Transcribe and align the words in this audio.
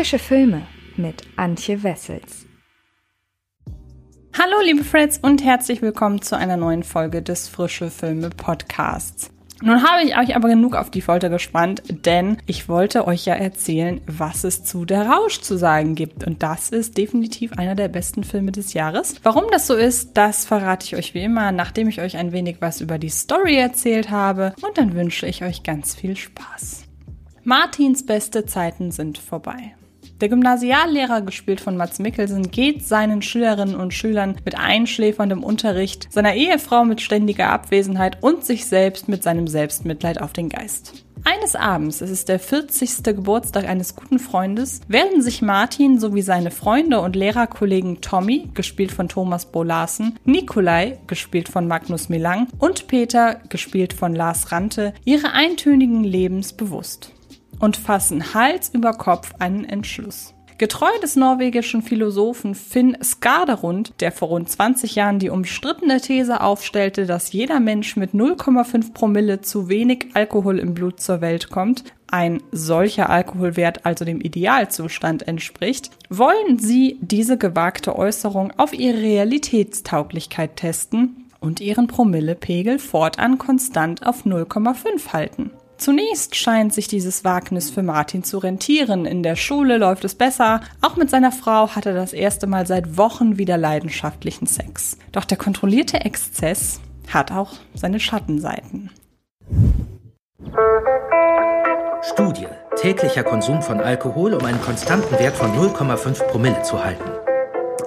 Frische 0.00 0.18
Filme 0.18 0.62
mit 0.96 1.24
Antje 1.36 1.82
Wessels. 1.82 2.46
Hallo 4.32 4.56
liebe 4.64 4.82
Freds 4.82 5.18
und 5.18 5.44
herzlich 5.44 5.82
willkommen 5.82 6.22
zu 6.22 6.38
einer 6.38 6.56
neuen 6.56 6.84
Folge 6.84 7.20
des 7.20 7.48
Frische 7.48 7.90
Filme 7.90 8.30
Podcasts. 8.30 9.30
Nun 9.60 9.82
habe 9.82 10.08
ich 10.08 10.16
euch 10.16 10.34
aber 10.34 10.48
genug 10.48 10.74
auf 10.74 10.88
die 10.88 11.02
Folter 11.02 11.28
gespannt, 11.28 11.82
denn 11.90 12.38
ich 12.46 12.66
wollte 12.66 13.06
euch 13.06 13.26
ja 13.26 13.34
erzählen, 13.34 14.00
was 14.06 14.44
es 14.44 14.64
zu 14.64 14.86
Der 14.86 15.06
Rausch 15.06 15.42
zu 15.42 15.58
sagen 15.58 15.94
gibt. 15.96 16.26
Und 16.26 16.42
das 16.42 16.70
ist 16.70 16.96
definitiv 16.96 17.52
einer 17.58 17.74
der 17.74 17.88
besten 17.88 18.24
Filme 18.24 18.52
des 18.52 18.72
Jahres. 18.72 19.16
Warum 19.22 19.44
das 19.52 19.66
so 19.66 19.74
ist, 19.74 20.16
das 20.16 20.46
verrate 20.46 20.86
ich 20.86 20.96
euch 20.96 21.12
wie 21.12 21.24
immer, 21.24 21.52
nachdem 21.52 21.88
ich 21.88 22.00
euch 22.00 22.16
ein 22.16 22.32
wenig 22.32 22.56
was 22.60 22.80
über 22.80 22.96
die 22.96 23.10
Story 23.10 23.56
erzählt 23.56 24.10
habe. 24.10 24.54
Und 24.62 24.78
dann 24.78 24.94
wünsche 24.94 25.26
ich 25.26 25.44
euch 25.44 25.62
ganz 25.62 25.94
viel 25.94 26.16
Spaß. 26.16 26.84
Martins 27.44 28.06
beste 28.06 28.46
Zeiten 28.46 28.92
sind 28.92 29.18
vorbei. 29.18 29.74
Der 30.20 30.28
Gymnasiallehrer, 30.28 31.22
gespielt 31.22 31.62
von 31.62 31.78
Mats 31.78 31.98
Mikkelsen, 31.98 32.50
geht 32.50 32.86
seinen 32.86 33.22
Schülerinnen 33.22 33.74
und 33.74 33.94
Schülern 33.94 34.36
mit 34.44 34.58
einschläferndem 34.58 35.42
Unterricht, 35.42 36.08
seiner 36.12 36.34
Ehefrau 36.34 36.84
mit 36.84 37.00
ständiger 37.00 37.48
Abwesenheit 37.48 38.18
und 38.22 38.44
sich 38.44 38.66
selbst 38.66 39.08
mit 39.08 39.22
seinem 39.22 39.46
Selbstmitleid 39.46 40.20
auf 40.20 40.34
den 40.34 40.50
Geist. 40.50 41.04
Eines 41.24 41.56
Abends, 41.56 42.02
es 42.02 42.10
ist 42.10 42.28
der 42.28 42.38
40. 42.38 43.02
Geburtstag 43.02 43.66
eines 43.66 43.94
guten 43.96 44.18
Freundes, 44.18 44.82
werden 44.88 45.22
sich 45.22 45.40
Martin 45.40 45.98
sowie 45.98 46.22
seine 46.22 46.50
Freunde 46.50 47.00
und 47.00 47.16
Lehrerkollegen 47.16 48.02
Tommy, 48.02 48.50
gespielt 48.52 48.92
von 48.92 49.08
Thomas 49.08 49.46
Bolarsen, 49.46 50.18
Nikolai, 50.26 50.98
gespielt 51.06 51.48
von 51.48 51.66
Magnus 51.66 52.10
Milang 52.10 52.46
und 52.58 52.88
Peter, 52.88 53.40
gespielt 53.48 53.94
von 53.94 54.14
Lars 54.14 54.52
Rante, 54.52 54.92
ihre 55.04 55.32
eintönigen 55.32 56.04
Lebens 56.04 56.52
bewusst 56.52 57.12
und 57.60 57.76
fassen 57.76 58.34
Hals 58.34 58.70
über 58.70 58.92
Kopf 58.92 59.32
einen 59.38 59.64
Entschluss. 59.64 60.34
Getreu 60.60 60.90
des 61.00 61.16
norwegischen 61.16 61.80
Philosophen 61.80 62.54
Finn 62.54 62.94
Skaderund, 63.02 63.94
der 64.00 64.12
vor 64.12 64.28
rund 64.28 64.50
20 64.50 64.94
Jahren 64.94 65.18
die 65.18 65.30
umstrittene 65.30 66.02
These 66.02 66.42
aufstellte, 66.42 67.06
dass 67.06 67.32
jeder 67.32 67.60
Mensch 67.60 67.96
mit 67.96 68.12
0,5 68.12 68.92
Promille 68.92 69.40
zu 69.40 69.70
wenig 69.70 70.08
Alkohol 70.12 70.58
im 70.58 70.74
Blut 70.74 71.00
zur 71.00 71.22
Welt 71.22 71.48
kommt, 71.48 71.84
ein 72.08 72.42
solcher 72.52 73.08
Alkoholwert 73.08 73.86
also 73.86 74.04
dem 74.04 74.20
Idealzustand 74.20 75.26
entspricht, 75.26 75.92
wollen 76.10 76.58
sie 76.58 76.98
diese 77.00 77.38
gewagte 77.38 77.96
Äußerung 77.96 78.52
auf 78.58 78.74
ihre 78.74 78.98
Realitätstauglichkeit 78.98 80.56
testen 80.56 81.24
und 81.40 81.60
ihren 81.60 81.86
Promillepegel 81.86 82.78
fortan 82.78 83.38
konstant 83.38 84.06
auf 84.06 84.26
0,5 84.26 85.14
halten. 85.14 85.52
Zunächst 85.80 86.36
scheint 86.36 86.74
sich 86.74 86.88
dieses 86.88 87.24
Wagnis 87.24 87.70
für 87.70 87.82
Martin 87.82 88.22
zu 88.22 88.36
rentieren. 88.36 89.06
In 89.06 89.22
der 89.22 89.34
Schule 89.34 89.78
läuft 89.78 90.04
es 90.04 90.14
besser. 90.14 90.60
Auch 90.82 90.96
mit 90.96 91.08
seiner 91.08 91.32
Frau 91.32 91.70
hat 91.70 91.86
er 91.86 91.94
das 91.94 92.12
erste 92.12 92.46
Mal 92.46 92.66
seit 92.66 92.98
Wochen 92.98 93.38
wieder 93.38 93.56
leidenschaftlichen 93.56 94.46
Sex. 94.46 94.98
Doch 95.12 95.24
der 95.24 95.38
kontrollierte 95.38 96.02
Exzess 96.02 96.80
hat 97.08 97.32
auch 97.32 97.54
seine 97.74 97.98
Schattenseiten. 97.98 98.90
Studie. 102.02 102.48
Täglicher 102.76 103.24
Konsum 103.24 103.62
von 103.62 103.80
Alkohol, 103.80 104.34
um 104.34 104.44
einen 104.44 104.60
konstanten 104.60 105.18
Wert 105.18 105.36
von 105.36 105.50
0,5 105.52 106.24
Promille 106.24 106.62
zu 106.62 106.84
halten 106.84 107.10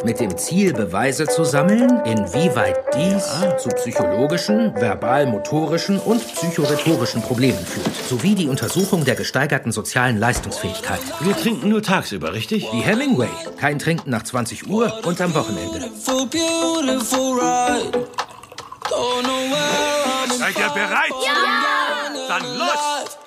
mit 0.04 0.20
dem 0.20 0.38
Ziel, 0.38 0.74
Beweise 0.74 1.28
zu 1.28 1.44
sammeln, 1.44 2.02
inwieweit 2.06 2.78
dies 2.96 3.24
ah. 3.24 3.58
zu 3.58 3.70
psychologischen, 3.70 4.76
verbal-motorischen 4.76 6.00
und 6.00 6.26
psychorhetorischen 6.36 7.22
Problemen 7.22 7.66
führt, 7.66 7.96
sowie 8.08 8.36
die 8.36 8.48
Untersuchung 8.48 9.06
der 9.06 9.16
gesteigerten 9.16 9.72
sozialen 9.72 10.18
Leistungsfähigkeit. 10.18 11.00
Wir 11.22 11.36
trinken 11.36 11.70
nur 11.70 11.82
tagsüber, 11.82 12.34
richtig? 12.34 12.68
Wie 12.72 12.82
Hemingway. 12.82 13.30
Kein 13.60 13.80
Trinken 13.80 14.10
nach 14.10 14.24
20 14.24 14.68
Uhr 14.70 15.02
und 15.06 15.22
am 15.22 15.34
Wochenende. 15.34 15.90
Seid 20.38 20.58
ihr 20.58 20.70
bereit? 20.70 21.14
Ja! 21.26 22.28
Dann 22.28 22.58
los! 22.58 23.18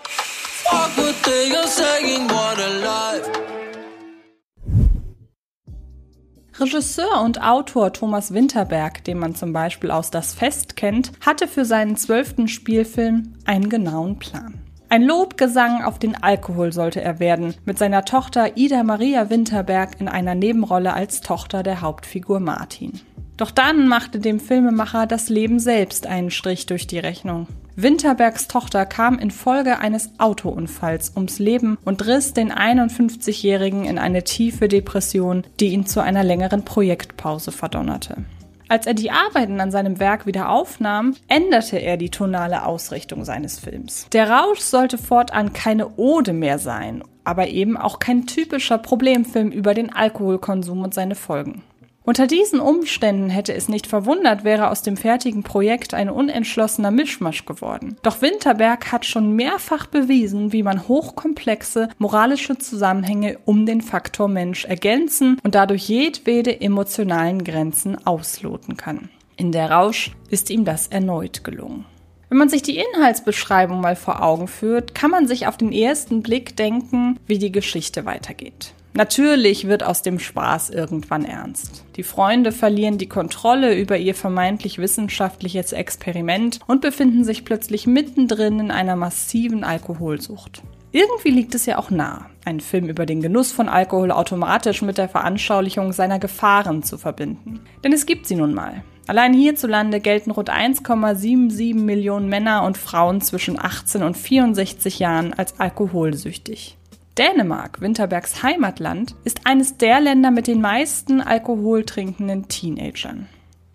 Regisseur 6.58 7.22
und 7.22 7.42
Autor 7.42 7.92
Thomas 7.92 8.32
Winterberg, 8.32 9.04
den 9.04 9.18
man 9.18 9.34
zum 9.34 9.52
Beispiel 9.52 9.90
aus 9.90 10.10
Das 10.10 10.32
Fest 10.32 10.74
kennt, 10.76 11.12
hatte 11.24 11.48
für 11.48 11.66
seinen 11.66 11.96
zwölften 11.96 12.48
Spielfilm 12.48 13.34
einen 13.44 13.68
genauen 13.68 14.18
Plan. 14.18 14.54
Ein 14.88 15.02
Lobgesang 15.02 15.82
auf 15.82 15.98
den 15.98 16.14
Alkohol 16.22 16.72
sollte 16.72 17.02
er 17.02 17.18
werden, 17.18 17.54
mit 17.64 17.76
seiner 17.76 18.04
Tochter 18.04 18.56
Ida 18.56 18.84
Maria 18.84 19.28
Winterberg 19.28 20.00
in 20.00 20.08
einer 20.08 20.34
Nebenrolle 20.34 20.94
als 20.94 21.20
Tochter 21.20 21.62
der 21.62 21.82
Hauptfigur 21.82 22.40
Martin. 22.40 23.00
Doch 23.36 23.50
dann 23.50 23.88
machte 23.88 24.18
dem 24.18 24.40
Filmemacher 24.40 25.06
das 25.06 25.28
Leben 25.28 25.58
selbst 25.58 26.06
einen 26.06 26.30
Strich 26.30 26.64
durch 26.64 26.86
die 26.86 27.00
Rechnung. 27.00 27.48
Winterbergs 27.78 28.48
Tochter 28.48 28.86
kam 28.86 29.18
infolge 29.18 29.78
eines 29.78 30.08
Autounfalls 30.16 31.12
ums 31.14 31.38
Leben 31.38 31.76
und 31.84 32.06
riss 32.06 32.32
den 32.32 32.50
51-Jährigen 32.50 33.84
in 33.84 33.98
eine 33.98 34.24
tiefe 34.24 34.66
Depression, 34.66 35.44
die 35.60 35.68
ihn 35.68 35.84
zu 35.84 36.00
einer 36.00 36.24
längeren 36.24 36.64
Projektpause 36.64 37.52
verdonnerte. 37.52 38.24
Als 38.68 38.86
er 38.86 38.94
die 38.94 39.10
Arbeiten 39.10 39.60
an 39.60 39.70
seinem 39.70 40.00
Werk 40.00 40.24
wieder 40.24 40.48
aufnahm, 40.48 41.14
änderte 41.28 41.76
er 41.76 41.98
die 41.98 42.08
tonale 42.08 42.64
Ausrichtung 42.64 43.26
seines 43.26 43.58
Films. 43.58 44.06
Der 44.10 44.30
Rausch 44.30 44.60
sollte 44.60 44.96
fortan 44.96 45.52
keine 45.52 45.96
Ode 45.98 46.32
mehr 46.32 46.58
sein, 46.58 47.04
aber 47.24 47.48
eben 47.48 47.76
auch 47.76 47.98
kein 47.98 48.26
typischer 48.26 48.78
Problemfilm 48.78 49.50
über 49.50 49.74
den 49.74 49.92
Alkoholkonsum 49.92 50.82
und 50.82 50.94
seine 50.94 51.14
Folgen. 51.14 51.62
Unter 52.06 52.28
diesen 52.28 52.60
Umständen 52.60 53.30
hätte 53.30 53.52
es 53.52 53.68
nicht 53.68 53.88
verwundert, 53.88 54.44
wäre 54.44 54.70
aus 54.70 54.80
dem 54.82 54.96
fertigen 54.96 55.42
Projekt 55.42 55.92
ein 55.92 56.08
unentschlossener 56.08 56.92
Mischmasch 56.92 57.46
geworden. 57.46 57.96
Doch 58.02 58.22
Winterberg 58.22 58.92
hat 58.92 59.04
schon 59.04 59.34
mehrfach 59.34 59.86
bewiesen, 59.86 60.52
wie 60.52 60.62
man 60.62 60.86
hochkomplexe 60.86 61.88
moralische 61.98 62.58
Zusammenhänge 62.58 63.38
um 63.44 63.66
den 63.66 63.80
Faktor 63.80 64.28
Mensch 64.28 64.64
ergänzen 64.64 65.40
und 65.42 65.56
dadurch 65.56 65.88
jedwede 65.88 66.60
emotionalen 66.60 67.42
Grenzen 67.42 68.06
ausloten 68.06 68.76
kann. 68.76 69.08
In 69.36 69.50
der 69.50 69.72
Rausch 69.72 70.12
ist 70.30 70.48
ihm 70.48 70.64
das 70.64 70.86
erneut 70.86 71.42
gelungen. 71.42 71.86
Wenn 72.28 72.38
man 72.38 72.48
sich 72.48 72.62
die 72.62 72.78
Inhaltsbeschreibung 72.78 73.80
mal 73.80 73.96
vor 73.96 74.22
Augen 74.22 74.46
führt, 74.46 74.94
kann 74.94 75.10
man 75.10 75.26
sich 75.26 75.48
auf 75.48 75.56
den 75.56 75.72
ersten 75.72 76.22
Blick 76.22 76.56
denken, 76.56 77.18
wie 77.26 77.38
die 77.38 77.50
Geschichte 77.50 78.04
weitergeht. 78.04 78.75
Natürlich 78.96 79.68
wird 79.68 79.84
aus 79.84 80.00
dem 80.00 80.18
Spaß 80.18 80.70
irgendwann 80.70 81.26
ernst. 81.26 81.84
Die 81.96 82.02
Freunde 82.02 82.50
verlieren 82.50 82.96
die 82.96 83.10
Kontrolle 83.10 83.78
über 83.78 83.98
ihr 83.98 84.14
vermeintlich 84.14 84.78
wissenschaftliches 84.78 85.72
Experiment 85.72 86.60
und 86.66 86.80
befinden 86.80 87.22
sich 87.22 87.44
plötzlich 87.44 87.86
mittendrin 87.86 88.58
in 88.58 88.70
einer 88.70 88.96
massiven 88.96 89.64
Alkoholsucht. 89.64 90.62
Irgendwie 90.92 91.28
liegt 91.28 91.54
es 91.54 91.66
ja 91.66 91.76
auch 91.76 91.90
nah, 91.90 92.30
einen 92.46 92.60
Film 92.60 92.88
über 92.88 93.04
den 93.04 93.20
Genuss 93.20 93.52
von 93.52 93.68
Alkohol 93.68 94.10
automatisch 94.10 94.80
mit 94.80 94.96
der 94.96 95.10
Veranschaulichung 95.10 95.92
seiner 95.92 96.18
Gefahren 96.18 96.82
zu 96.82 96.96
verbinden. 96.96 97.60
Denn 97.84 97.92
es 97.92 98.06
gibt 98.06 98.26
sie 98.26 98.36
nun 98.36 98.54
mal. 98.54 98.82
Allein 99.06 99.34
hierzulande 99.34 100.00
gelten 100.00 100.30
rund 100.30 100.50
1,77 100.50 101.74
Millionen 101.74 102.30
Männer 102.30 102.62
und 102.62 102.78
Frauen 102.78 103.20
zwischen 103.20 103.58
18 103.62 104.02
und 104.02 104.16
64 104.16 104.98
Jahren 105.00 105.34
als 105.34 105.60
alkoholsüchtig. 105.60 106.78
Dänemark, 107.18 107.80
Winterbergs 107.80 108.42
Heimatland, 108.42 109.14
ist 109.24 109.40
eines 109.44 109.78
der 109.78 110.00
Länder 110.00 110.30
mit 110.30 110.46
den 110.46 110.60
meisten 110.60 111.22
alkoholtrinkenden 111.22 112.48
Teenagern. 112.48 113.26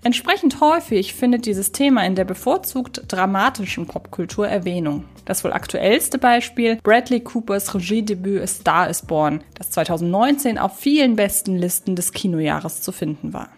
Entsprechend 0.03 0.61
häufig 0.61 1.13
findet 1.15 1.47
dieses 1.47 1.71
Thema 1.71 2.05
in 2.05 2.15
der 2.15 2.25
bevorzugt 2.25 3.03
dramatischen 3.07 3.87
Popkultur 3.87 4.47
Erwähnung. 4.47 5.05
Das 5.25 5.43
wohl 5.43 5.53
aktuellste 5.53 6.17
Beispiel 6.19 6.77
Bradley 6.83 7.19
Coopers 7.19 7.73
Regiedebüt 7.73 8.41
A 8.41 8.47
Star 8.47 8.89
is 8.89 9.03
Born, 9.03 9.43
das 9.55 9.71
2019 9.71 10.59
auf 10.59 10.77
vielen 10.77 11.15
besten 11.15 11.55
Listen 11.55 11.95
des 11.95 12.13
Kinojahres 12.13 12.81
zu 12.81 12.91
finden 12.91 13.33
war. 13.33 13.49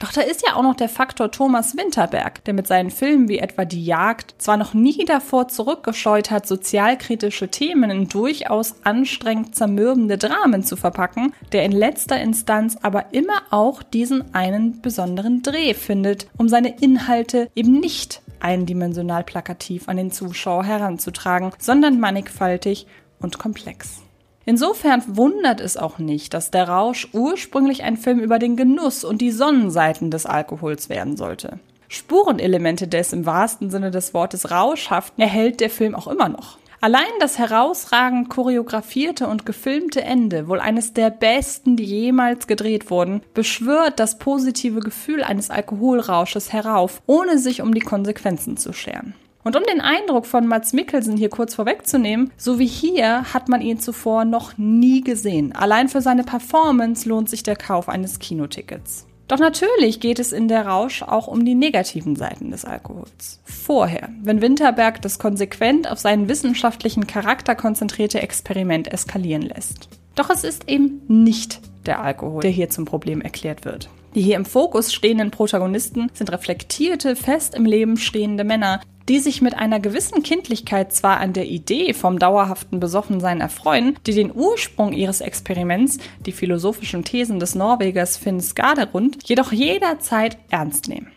Doch 0.00 0.12
da 0.12 0.22
ist 0.22 0.42
ja 0.46 0.56
auch 0.56 0.62
noch 0.62 0.76
der 0.76 0.88
Faktor 0.88 1.30
Thomas 1.30 1.76
Winterberg, 1.76 2.42
der 2.46 2.54
mit 2.54 2.66
seinen 2.66 2.90
Filmen 2.90 3.28
wie 3.28 3.38
etwa 3.38 3.66
Die 3.66 3.84
Jagd 3.84 4.34
zwar 4.38 4.56
noch 4.56 4.72
nie 4.72 5.04
davor 5.04 5.48
zurückgescheut 5.48 6.30
hat, 6.30 6.46
sozialkritische 6.46 7.48
Themen 7.48 7.90
in 7.90 8.08
durchaus 8.08 8.76
anstrengend 8.82 9.54
zermürbende 9.54 10.16
Dramen 10.16 10.64
zu 10.64 10.76
verpacken, 10.76 11.34
der 11.52 11.64
in 11.64 11.72
letzter 11.72 12.18
Instanz 12.18 12.78
aber 12.80 13.12
immer 13.12 13.42
auch 13.50 13.82
diesen 13.82 14.34
einen 14.34 14.80
besonderen 14.80 15.42
Dreh 15.42 15.74
findet, 15.74 16.28
um 16.38 16.48
seine 16.48 16.78
Inhalte 16.80 17.50
eben 17.54 17.78
nicht 17.78 18.22
eindimensional 18.40 19.22
plakativ 19.22 19.86
an 19.86 19.98
den 19.98 20.10
Zuschauer 20.10 20.64
heranzutragen, 20.64 21.52
sondern 21.58 22.00
mannigfaltig 22.00 22.86
und 23.20 23.38
komplex. 23.38 24.00
Insofern 24.44 25.02
wundert 25.06 25.60
es 25.60 25.76
auch 25.76 25.98
nicht, 25.98 26.34
dass 26.34 26.50
der 26.50 26.68
Rausch 26.68 27.08
ursprünglich 27.12 27.82
ein 27.82 27.96
Film 27.96 28.20
über 28.20 28.38
den 28.38 28.56
Genuss 28.56 29.04
und 29.04 29.20
die 29.20 29.30
Sonnenseiten 29.30 30.10
des 30.10 30.26
Alkohols 30.26 30.88
werden 30.88 31.16
sollte. 31.16 31.60
Spurenelemente 31.88 32.88
des 32.88 33.12
im 33.12 33.26
wahrsten 33.26 33.70
Sinne 33.70 33.90
des 33.90 34.14
Wortes 34.14 34.50
Rauschhaften 34.50 35.22
erhält 35.22 35.60
der 35.60 35.70
Film 35.70 35.94
auch 35.94 36.06
immer 36.06 36.28
noch. 36.28 36.58
Allein 36.82 37.10
das 37.18 37.38
herausragend 37.38 38.30
choreografierte 38.30 39.26
und 39.26 39.44
gefilmte 39.44 40.00
Ende, 40.00 40.48
wohl 40.48 40.60
eines 40.60 40.94
der 40.94 41.10
besten, 41.10 41.76
die 41.76 41.84
jemals 41.84 42.46
gedreht 42.46 42.90
wurden, 42.90 43.20
beschwört 43.34 44.00
das 44.00 44.18
positive 44.18 44.80
Gefühl 44.80 45.22
eines 45.22 45.50
Alkoholrausches 45.50 46.54
herauf, 46.54 47.02
ohne 47.06 47.38
sich 47.38 47.60
um 47.60 47.74
die 47.74 47.80
Konsequenzen 47.80 48.56
zu 48.56 48.72
scheren. 48.72 49.14
Und 49.42 49.56
um 49.56 49.62
den 49.64 49.80
Eindruck 49.80 50.26
von 50.26 50.46
Mats 50.46 50.72
Mikkelsen 50.72 51.16
hier 51.16 51.30
kurz 51.30 51.54
vorwegzunehmen, 51.54 52.30
so 52.36 52.58
wie 52.58 52.66
hier 52.66 53.32
hat 53.32 53.48
man 53.48 53.62
ihn 53.62 53.80
zuvor 53.80 54.24
noch 54.24 54.58
nie 54.58 55.00
gesehen. 55.00 55.52
Allein 55.52 55.88
für 55.88 56.02
seine 56.02 56.24
Performance 56.24 57.08
lohnt 57.08 57.30
sich 57.30 57.42
der 57.42 57.56
Kauf 57.56 57.88
eines 57.88 58.18
Kinotickets. 58.18 59.06
Doch 59.28 59.38
natürlich 59.38 60.00
geht 60.00 60.18
es 60.18 60.32
in 60.32 60.48
der 60.48 60.66
Rausch 60.66 61.02
auch 61.02 61.28
um 61.28 61.44
die 61.44 61.54
negativen 61.54 62.16
Seiten 62.16 62.50
des 62.50 62.64
Alkohols. 62.64 63.40
Vorher, 63.44 64.08
wenn 64.22 64.42
Winterberg 64.42 65.00
das 65.02 65.20
konsequent 65.20 65.88
auf 65.88 66.00
seinen 66.00 66.28
wissenschaftlichen 66.28 67.06
Charakter 67.06 67.54
konzentrierte 67.54 68.20
Experiment 68.20 68.92
eskalieren 68.92 69.42
lässt. 69.42 69.88
Doch 70.16 70.30
es 70.30 70.42
ist 70.42 70.68
eben 70.68 71.02
nicht 71.06 71.60
der 71.86 72.00
Alkohol, 72.02 72.42
der 72.42 72.50
hier 72.50 72.70
zum 72.70 72.86
Problem 72.86 73.20
erklärt 73.20 73.64
wird. 73.64 73.88
Die 74.16 74.22
hier 74.22 74.34
im 74.34 74.44
Fokus 74.44 74.92
stehenden 74.92 75.30
Protagonisten 75.30 76.10
sind 76.12 76.32
reflektierte, 76.32 77.14
fest 77.14 77.54
im 77.54 77.64
Leben 77.64 77.96
stehende 77.96 78.42
Männer, 78.42 78.80
die 79.10 79.18
sich 79.18 79.42
mit 79.42 79.58
einer 79.58 79.80
gewissen 79.80 80.22
Kindlichkeit 80.22 80.92
zwar 80.92 81.18
an 81.18 81.32
der 81.32 81.46
Idee 81.46 81.94
vom 81.94 82.20
dauerhaften 82.20 82.78
Besoffensein 82.78 83.40
erfreuen, 83.40 83.98
die 84.06 84.14
den 84.14 84.32
Ursprung 84.32 84.92
ihres 84.92 85.20
Experiments, 85.20 85.98
die 86.26 86.30
philosophischen 86.30 87.02
Thesen 87.02 87.40
des 87.40 87.56
Norwegers 87.56 88.16
Finn 88.16 88.40
Skaderund, 88.40 89.28
jedoch 89.28 89.50
jederzeit 89.50 90.38
ernst 90.50 90.86
nehmen. 90.86 91.10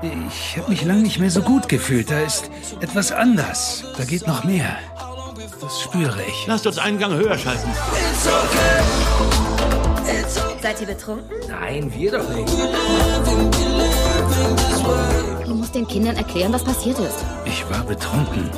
Ich 0.00 0.56
habe 0.56 0.70
mich 0.70 0.82
lange 0.86 1.02
nicht 1.02 1.18
mehr 1.18 1.30
so 1.30 1.42
gut 1.42 1.68
gefühlt. 1.68 2.10
Da 2.10 2.20
ist 2.20 2.50
etwas 2.80 3.12
anders. 3.12 3.84
Da 3.98 4.04
geht 4.04 4.26
noch 4.26 4.42
mehr. 4.42 4.78
Das 5.60 5.82
spüre 5.82 6.22
ich. 6.26 6.46
Lasst 6.46 6.66
uns 6.66 6.78
einen 6.78 6.98
Gang 6.98 7.12
höher 7.12 7.36
schalten. 7.36 7.68
Seid 10.62 10.80
ihr 10.80 10.86
betrunken? 10.86 11.28
Nein, 11.46 11.92
wir 11.94 12.10
doch 12.10 12.26
nicht. 12.34 12.48
Du 15.46 15.54
musst 15.54 15.74
den 15.74 15.86
Kindern 15.86 16.16
erklären, 16.16 16.52
was 16.52 16.64
passiert 16.64 16.98
ist. 16.98 17.24
Ich 17.44 17.68
war 17.70 17.82
betrunken. 17.84 18.50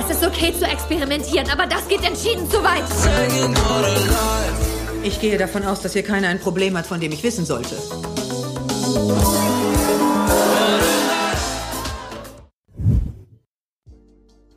Es 0.00 0.16
ist 0.16 0.24
okay 0.24 0.54
zu 0.56 0.64
experimentieren, 0.64 1.48
aber 1.50 1.66
das 1.66 1.86
geht 1.88 2.04
entschieden 2.04 2.48
zu 2.50 2.62
weit. 2.62 2.84
Ich 5.02 5.20
gehe 5.20 5.38
davon 5.38 5.64
aus, 5.64 5.80
dass 5.80 5.92
hier 5.92 6.02
keiner 6.02 6.28
ein 6.28 6.40
Problem 6.40 6.76
hat, 6.76 6.86
von 6.86 7.00
dem 7.00 7.12
ich 7.12 7.22
wissen 7.22 7.44
sollte. 7.44 7.76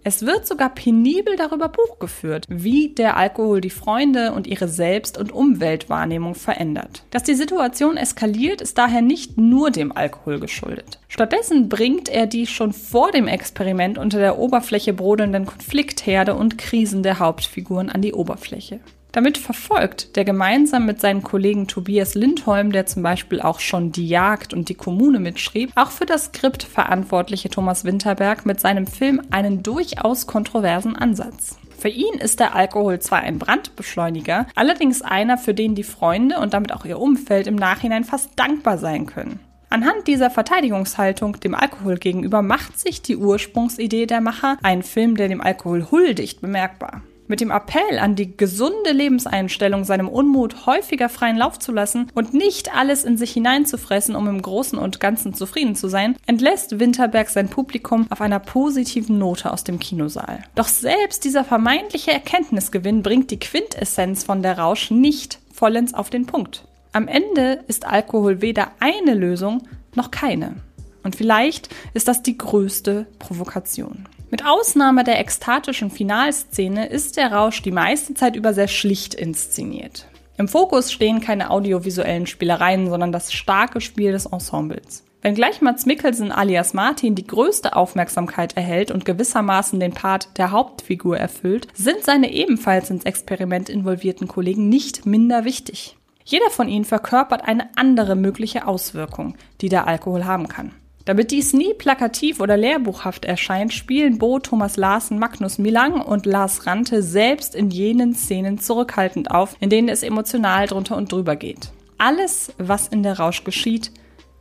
Es 0.03 0.25
wird 0.25 0.47
sogar 0.47 0.73
penibel 0.73 1.35
darüber 1.35 1.69
Buch 1.69 1.99
geführt, 1.99 2.45
wie 2.49 2.89
der 2.89 3.17
Alkohol 3.17 3.61
die 3.61 3.69
Freunde 3.69 4.31
und 4.31 4.47
ihre 4.47 4.67
Selbst- 4.67 5.17
und 5.17 5.31
Umweltwahrnehmung 5.31 6.33
verändert. 6.33 7.03
Dass 7.11 7.21
die 7.21 7.35
Situation 7.35 7.97
eskaliert, 7.97 8.61
ist 8.61 8.79
daher 8.79 9.03
nicht 9.03 9.37
nur 9.37 9.69
dem 9.69 9.95
Alkohol 9.95 10.39
geschuldet. 10.39 10.99
Stattdessen 11.07 11.69
bringt 11.69 12.09
er 12.09 12.25
die 12.25 12.47
schon 12.47 12.73
vor 12.73 13.11
dem 13.11 13.27
Experiment 13.27 13.99
unter 13.99 14.17
der 14.17 14.39
Oberfläche 14.39 14.93
brodelnden 14.93 15.45
Konfliktherde 15.45 16.33
und 16.33 16.57
Krisen 16.57 17.03
der 17.03 17.19
Hauptfiguren 17.19 17.89
an 17.89 18.01
die 18.01 18.13
Oberfläche. 18.13 18.79
Damit 19.11 19.37
verfolgt 19.37 20.15
der 20.15 20.23
gemeinsam 20.23 20.85
mit 20.85 21.01
seinem 21.01 21.21
Kollegen 21.21 21.67
Tobias 21.67 22.15
Lindholm, 22.15 22.71
der 22.71 22.85
zum 22.85 23.03
Beispiel 23.03 23.41
auch 23.41 23.59
schon 23.59 23.91
Die 23.91 24.07
Jagd 24.07 24.53
und 24.53 24.69
die 24.69 24.75
Kommune 24.75 25.19
mitschrieb, 25.19 25.71
auch 25.75 25.91
für 25.91 26.05
das 26.05 26.25
Skript 26.25 26.63
verantwortliche 26.63 27.49
Thomas 27.49 27.83
Winterberg 27.83 28.45
mit 28.45 28.61
seinem 28.61 28.87
Film 28.87 29.21
einen 29.29 29.63
durchaus 29.63 30.27
kontroversen 30.27 30.95
Ansatz. 30.95 31.57
Für 31.77 31.89
ihn 31.89 32.13
ist 32.19 32.39
der 32.39 32.55
Alkohol 32.55 32.99
zwar 32.99 33.19
ein 33.21 33.39
Brandbeschleuniger, 33.39 34.47
allerdings 34.55 35.01
einer, 35.01 35.37
für 35.37 35.53
den 35.53 35.75
die 35.75 35.83
Freunde 35.83 36.37
und 36.37 36.53
damit 36.53 36.71
auch 36.71 36.85
ihr 36.85 36.99
Umfeld 36.99 37.47
im 37.47 37.55
Nachhinein 37.55 38.03
fast 38.03 38.29
dankbar 38.37 38.77
sein 38.77 39.07
können. 39.07 39.39
Anhand 39.69 40.07
dieser 40.07 40.29
Verteidigungshaltung 40.29 41.39
dem 41.39 41.55
Alkohol 41.55 41.97
gegenüber 41.97 42.41
macht 42.41 42.79
sich 42.79 43.01
die 43.01 43.17
Ursprungsidee 43.17 44.05
der 44.05 44.21
Macher, 44.21 44.57
einen 44.61 44.83
Film, 44.83 45.15
der 45.15 45.27
dem 45.27 45.41
Alkohol 45.41 45.87
huldigt, 45.91 46.41
bemerkbar. 46.41 47.01
Mit 47.31 47.39
dem 47.39 47.49
Appell 47.49 47.97
an 47.97 48.17
die 48.17 48.35
gesunde 48.35 48.91
Lebenseinstellung, 48.91 49.85
seinem 49.85 50.09
Unmut 50.09 50.65
häufiger 50.65 51.07
freien 51.07 51.37
Lauf 51.37 51.59
zu 51.59 51.71
lassen 51.71 52.11
und 52.13 52.33
nicht 52.33 52.75
alles 52.75 53.05
in 53.05 53.15
sich 53.15 53.31
hineinzufressen, 53.31 54.17
um 54.17 54.27
im 54.27 54.41
Großen 54.41 54.77
und 54.77 54.99
Ganzen 54.99 55.33
zufrieden 55.33 55.77
zu 55.77 55.87
sein, 55.87 56.17
entlässt 56.25 56.81
Winterberg 56.81 57.29
sein 57.29 57.47
Publikum 57.47 58.05
auf 58.09 58.19
einer 58.19 58.39
positiven 58.39 59.17
Note 59.17 59.49
aus 59.49 59.63
dem 59.63 59.79
Kinosaal. 59.79 60.43
Doch 60.55 60.67
selbst 60.67 61.23
dieser 61.23 61.45
vermeintliche 61.45 62.11
Erkenntnisgewinn 62.11 63.01
bringt 63.01 63.31
die 63.31 63.39
Quintessenz 63.39 64.25
von 64.25 64.43
der 64.43 64.57
Rausch 64.57 64.91
nicht 64.91 65.39
vollends 65.53 65.93
auf 65.93 66.09
den 66.09 66.25
Punkt. 66.25 66.65
Am 66.91 67.07
Ende 67.07 67.63
ist 67.69 67.87
Alkohol 67.87 68.41
weder 68.41 68.71
eine 68.81 69.13
Lösung 69.13 69.69
noch 69.95 70.11
keine. 70.11 70.55
Und 71.03 71.15
vielleicht 71.15 71.69
ist 71.93 72.09
das 72.09 72.23
die 72.23 72.37
größte 72.37 73.07
Provokation. 73.19 74.05
Mit 74.31 74.45
Ausnahme 74.45 75.03
der 75.03 75.19
ekstatischen 75.19 75.91
Finalszene 75.91 76.87
ist 76.87 77.17
der 77.17 77.33
Rausch 77.33 77.61
die 77.63 77.71
meiste 77.71 78.13
Zeit 78.13 78.37
über 78.37 78.53
sehr 78.53 78.69
schlicht 78.69 79.13
inszeniert. 79.13 80.07
Im 80.37 80.47
Fokus 80.47 80.93
stehen 80.93 81.19
keine 81.19 81.51
audiovisuellen 81.51 82.25
Spielereien, 82.25 82.89
sondern 82.89 83.11
das 83.11 83.33
starke 83.33 83.81
Spiel 83.81 84.13
des 84.13 84.27
Ensembles. 84.27 85.03
Wenngleich 85.21 85.59
Mats 85.59 85.85
Mikkelsen 85.85 86.31
alias 86.31 86.73
Martin 86.73 87.13
die 87.13 87.27
größte 87.27 87.75
Aufmerksamkeit 87.75 88.55
erhält 88.55 88.89
und 88.89 89.03
gewissermaßen 89.03 89.81
den 89.81 89.91
Part 89.91 90.29
der 90.37 90.51
Hauptfigur 90.51 91.17
erfüllt, 91.17 91.67
sind 91.73 92.01
seine 92.05 92.31
ebenfalls 92.31 92.89
ins 92.89 93.03
Experiment 93.03 93.67
involvierten 93.67 94.29
Kollegen 94.29 94.69
nicht 94.69 95.05
minder 95.05 95.43
wichtig. 95.43 95.97
Jeder 96.23 96.49
von 96.51 96.69
ihnen 96.69 96.85
verkörpert 96.85 97.45
eine 97.45 97.67
andere 97.75 98.15
mögliche 98.15 98.65
Auswirkung, 98.65 99.35
die 99.59 99.67
der 99.67 99.87
Alkohol 99.87 100.23
haben 100.23 100.47
kann. 100.47 100.71
Damit 101.05 101.31
dies 101.31 101.53
nie 101.53 101.73
plakativ 101.73 102.39
oder 102.39 102.57
lehrbuchhaft 102.57 103.25
erscheint, 103.25 103.73
spielen 103.73 104.17
Bo 104.17 104.39
Thomas 104.39 104.77
Larsen, 104.77 105.17
Magnus 105.17 105.57
Milang 105.57 106.01
und 106.01 106.25
Lars 106.25 106.67
Rante 106.67 107.01
selbst 107.01 107.55
in 107.55 107.71
jenen 107.71 108.13
Szenen 108.13 108.59
zurückhaltend 108.59 109.31
auf, 109.31 109.55
in 109.59 109.69
denen 109.69 109.89
es 109.89 110.03
emotional 110.03 110.67
drunter 110.67 110.95
und 110.95 111.11
drüber 111.11 111.35
geht. 111.35 111.71
Alles, 111.97 112.53
was 112.57 112.87
in 112.87 113.03
der 113.03 113.19
Rausch 113.19 113.43
geschieht, 113.43 113.91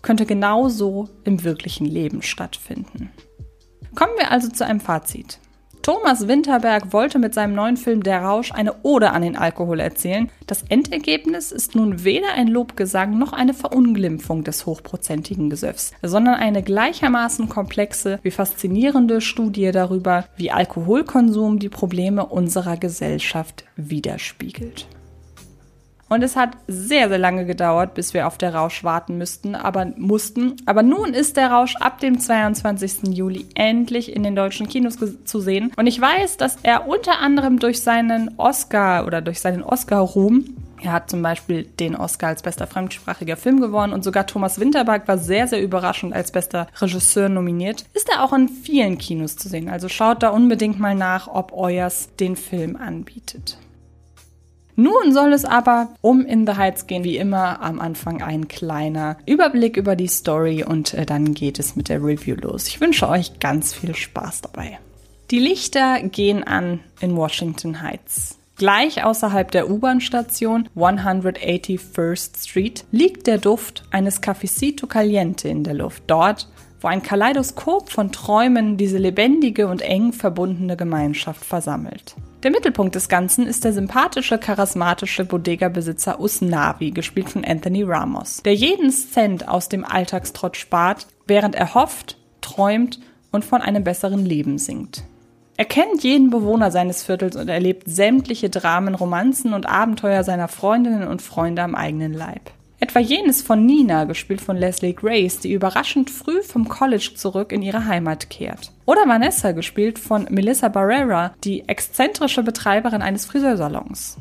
könnte 0.02 0.26
genauso 0.26 1.08
im 1.24 1.44
wirklichen 1.44 1.86
Leben 1.86 2.22
stattfinden. 2.22 3.10
Kommen 3.94 4.12
wir 4.16 4.30
also 4.30 4.48
zu 4.48 4.64
einem 4.64 4.80
Fazit. 4.80 5.39
Thomas 5.82 6.28
Winterberg 6.28 6.92
wollte 6.92 7.18
mit 7.18 7.32
seinem 7.32 7.54
neuen 7.54 7.78
Film 7.78 8.02
Der 8.02 8.20
Rausch 8.22 8.52
eine 8.52 8.74
Ode 8.82 9.12
an 9.12 9.22
den 9.22 9.34
Alkohol 9.34 9.80
erzählen. 9.80 10.30
Das 10.46 10.62
Endergebnis 10.68 11.52
ist 11.52 11.74
nun 11.74 12.04
weder 12.04 12.34
ein 12.34 12.48
Lobgesang 12.48 13.18
noch 13.18 13.32
eine 13.32 13.54
Verunglimpfung 13.54 14.44
des 14.44 14.66
hochprozentigen 14.66 15.48
Gesöffs, 15.48 15.92
sondern 16.02 16.34
eine 16.34 16.62
gleichermaßen 16.62 17.48
komplexe 17.48 18.18
wie 18.22 18.30
faszinierende 18.30 19.22
Studie 19.22 19.70
darüber, 19.70 20.26
wie 20.36 20.50
Alkoholkonsum 20.50 21.58
die 21.58 21.70
Probleme 21.70 22.26
unserer 22.26 22.76
Gesellschaft 22.76 23.64
widerspiegelt. 23.76 24.86
Und 26.10 26.24
es 26.24 26.34
hat 26.34 26.56
sehr, 26.66 27.08
sehr 27.08 27.18
lange 27.18 27.46
gedauert, 27.46 27.94
bis 27.94 28.14
wir 28.14 28.26
auf 28.26 28.36
der 28.36 28.52
Rausch 28.52 28.82
warten 28.82 29.16
müssten, 29.16 29.54
aber 29.54 29.86
mussten. 29.96 30.56
Aber 30.66 30.82
nun 30.82 31.14
ist 31.14 31.36
der 31.36 31.52
Rausch 31.52 31.76
ab 31.76 32.00
dem 32.00 32.18
22. 32.18 33.14
Juli 33.16 33.46
endlich 33.54 34.14
in 34.14 34.24
den 34.24 34.34
deutschen 34.34 34.68
Kinos 34.68 34.98
zu 35.24 35.40
sehen. 35.40 35.72
Und 35.76 35.86
ich 35.86 36.00
weiß, 36.00 36.36
dass 36.36 36.56
er 36.64 36.88
unter 36.88 37.20
anderem 37.20 37.60
durch 37.60 37.80
seinen 37.80 38.32
Oscar 38.38 39.06
oder 39.06 39.22
durch 39.22 39.40
seinen 39.40 39.62
Oscar-Ruhm 39.62 40.56
er 40.82 40.92
hat 40.92 41.10
zum 41.10 41.20
Beispiel 41.20 41.64
den 41.64 41.94
Oscar 41.94 42.28
als 42.28 42.40
bester 42.40 42.66
fremdsprachiger 42.66 43.36
Film 43.36 43.60
gewonnen 43.60 43.92
und 43.92 44.02
sogar 44.02 44.26
Thomas 44.26 44.58
Winterberg 44.58 45.06
war 45.08 45.18
sehr, 45.18 45.46
sehr 45.46 45.62
überraschend 45.62 46.14
als 46.14 46.32
bester 46.32 46.68
Regisseur 46.80 47.28
nominiert. 47.28 47.84
Ist 47.92 48.08
er 48.08 48.24
auch 48.24 48.32
in 48.32 48.48
vielen 48.48 48.96
Kinos 48.96 49.36
zu 49.36 49.48
sehen. 49.48 49.68
Also 49.68 49.90
schaut 49.90 50.22
da 50.22 50.30
unbedingt 50.30 50.80
mal 50.80 50.94
nach, 50.94 51.28
ob 51.28 51.52
euers 51.52 52.08
den 52.18 52.34
Film 52.34 52.76
anbietet. 52.76 53.58
Nun 54.80 55.12
soll 55.12 55.34
es 55.34 55.44
aber 55.44 55.90
um 56.00 56.24
In 56.24 56.46
the 56.46 56.54
Heights 56.54 56.86
gehen, 56.86 57.04
wie 57.04 57.18
immer 57.18 57.60
am 57.60 57.80
Anfang 57.80 58.22
ein 58.22 58.48
kleiner 58.48 59.18
Überblick 59.26 59.76
über 59.76 59.94
die 59.94 60.06
Story 60.06 60.64
und 60.64 60.94
äh, 60.94 61.04
dann 61.04 61.34
geht 61.34 61.58
es 61.58 61.76
mit 61.76 61.90
der 61.90 62.02
Review 62.02 62.34
los. 62.36 62.66
Ich 62.66 62.80
wünsche 62.80 63.06
euch 63.06 63.38
ganz 63.40 63.74
viel 63.74 63.94
Spaß 63.94 64.40
dabei. 64.40 64.78
Die 65.30 65.38
Lichter 65.38 66.00
gehen 66.00 66.44
an 66.44 66.80
in 67.02 67.14
Washington 67.14 67.82
Heights. 67.82 68.38
Gleich 68.56 69.04
außerhalb 69.04 69.50
der 69.50 69.68
U-Bahn-Station 69.68 70.70
181st 70.74 72.48
Street 72.48 72.86
liegt 72.90 73.26
der 73.26 73.36
Duft 73.36 73.84
eines 73.90 74.22
Cafecito 74.22 74.86
Caliente 74.86 75.50
in 75.50 75.62
der 75.62 75.74
Luft. 75.74 76.04
Dort, 76.06 76.48
wo 76.80 76.88
ein 76.88 77.02
Kaleidoskop 77.02 77.90
von 77.90 78.12
Träumen 78.12 78.78
diese 78.78 78.96
lebendige 78.96 79.68
und 79.68 79.82
eng 79.82 80.14
verbundene 80.14 80.78
Gemeinschaft 80.78 81.44
versammelt. 81.44 82.16
Der 82.42 82.50
Mittelpunkt 82.50 82.94
des 82.94 83.10
Ganzen 83.10 83.46
ist 83.46 83.64
der 83.64 83.74
sympathische, 83.74 84.38
charismatische 84.38 85.26
Bodega-Besitzer 85.26 86.20
Usnavi, 86.20 86.90
gespielt 86.90 87.28
von 87.28 87.44
Anthony 87.44 87.82
Ramos, 87.82 88.42
der 88.42 88.54
jeden 88.54 88.90
Cent 88.90 89.46
aus 89.46 89.68
dem 89.68 89.84
Alltagstrott 89.84 90.56
spart, 90.56 91.06
während 91.26 91.54
er 91.54 91.74
hofft, 91.74 92.16
träumt 92.40 92.98
und 93.30 93.44
von 93.44 93.60
einem 93.60 93.84
besseren 93.84 94.24
Leben 94.24 94.56
singt. 94.56 95.02
Er 95.58 95.66
kennt 95.66 96.02
jeden 96.02 96.30
Bewohner 96.30 96.70
seines 96.70 97.02
Viertels 97.02 97.36
und 97.36 97.50
erlebt 97.50 97.82
sämtliche 97.86 98.48
Dramen, 98.48 98.94
Romanzen 98.94 99.52
und 99.52 99.68
Abenteuer 99.68 100.24
seiner 100.24 100.48
Freundinnen 100.48 101.06
und 101.06 101.20
Freunde 101.20 101.60
am 101.60 101.74
eigenen 101.74 102.14
Leib. 102.14 102.52
Etwa 102.82 102.98
jenes 102.98 103.42
von 103.42 103.66
Nina, 103.66 104.04
gespielt 104.04 104.40
von 104.40 104.56
Leslie 104.56 104.94
Grace, 104.94 105.38
die 105.38 105.52
überraschend 105.52 106.08
früh 106.08 106.42
vom 106.42 106.66
College 106.66 107.10
zurück 107.14 107.52
in 107.52 107.60
ihre 107.60 107.84
Heimat 107.84 108.30
kehrt. 108.30 108.72
Oder 108.86 109.06
Vanessa, 109.06 109.52
gespielt 109.52 109.98
von 109.98 110.26
Melissa 110.30 110.68
Barrera, 110.68 111.34
die 111.44 111.68
exzentrische 111.68 112.42
Betreiberin 112.42 113.02
eines 113.02 113.26
Friseursalons. 113.26 114.16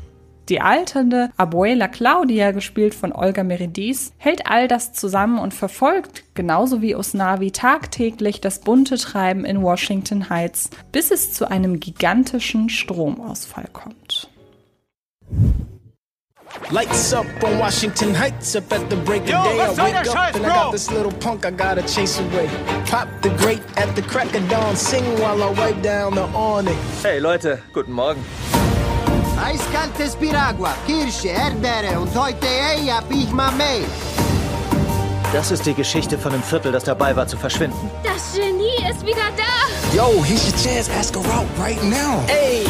Die 0.50 0.60
alternde 0.60 1.30
Abuela 1.38 1.88
Claudia, 1.88 2.51
gespielt 2.51 2.94
von 2.94 3.13
Olga 3.13 3.44
Meridis, 3.44 4.12
hält 4.18 4.46
all 4.46 4.68
das 4.68 4.92
zusammen 4.92 5.39
und 5.39 5.54
verfolgt, 5.54 6.25
genauso 6.34 6.82
wie 6.82 6.96
Osnavi, 6.96 7.51
tagtäglich 7.51 8.42
das 8.42 8.60
bunte 8.60 8.98
Treiben 8.98 9.46
in 9.46 9.62
Washington 9.62 10.30
Heights, 10.30 10.70
bis 10.92 11.12
es 11.12 11.32
zu 11.32 11.50
einem 11.50 11.80
gigantischen 11.80 12.68
Stromausfall 12.68 13.70
kommt. 13.72 14.30
Lights 16.72 17.13
up 17.13 17.25
on 17.44 17.58
Washington 17.60 18.13
Heights 18.13 18.56
up 18.56 18.72
at 18.72 18.89
the 18.89 18.96
break 18.98 19.24
of 19.24 19.29
Yo, 19.29 19.44
day. 19.44 19.62
I 19.62 19.70
wake 19.84 19.96
up 19.96 20.06
Scheiß, 20.06 20.36
and 20.36 20.46
I 20.46 20.50
Bro? 20.50 20.56
got 20.56 20.72
this 20.72 20.91
little 20.91 21.12
punk 21.12 21.46
I 21.46 21.51
gotta 21.51 21.82
chase 21.84 22.20
away. 22.20 22.48
Pop 22.86 23.08
the 23.22 23.29
grate 23.41 23.62
at 23.77 23.96
the 23.96 24.01
crack 24.01 24.34
of 24.36 24.48
dawn, 24.50 24.75
sing 24.75 25.03
while 25.20 25.41
I 25.44 25.51
wipe 25.51 25.82
down 25.82 26.15
the 26.15 26.25
awning. 26.34 26.77
Hey 27.01 27.20
Leute, 27.20 27.62
guten 27.74 27.91
Morgen. 27.94 28.24
Eiskaltes 29.44 30.15
Piragua, 30.15 30.74
Kirsche, 30.86 31.29
Erdbeere 31.29 32.00
und 32.00 32.13
heute 32.15 32.48
ey, 32.48 32.88
hab 32.88 33.10
ich 33.12 33.32
Mamey. 33.32 33.86
Das 35.32 35.51
ist 35.51 35.65
die 35.65 35.74
Geschichte 35.75 36.18
von 36.18 36.34
einem 36.34 36.44
Viertel, 36.44 36.72
das 36.72 36.84
dabei 36.84 37.15
war 37.15 37.27
zu 37.27 37.38
verschwinden. 37.38 37.89
Das 38.03 38.34
Genie 38.34 38.84
ist 38.89 39.06
wieder 39.06 39.29
da. 39.38 39.96
Yo, 39.96 40.24
here's 40.24 40.46
your 40.48 40.58
chance. 40.58 40.89
Ask 41.00 41.15
her 41.15 41.24
out 41.34 41.46
right 41.60 41.82
now. 41.84 42.24
Hey! 42.27 42.65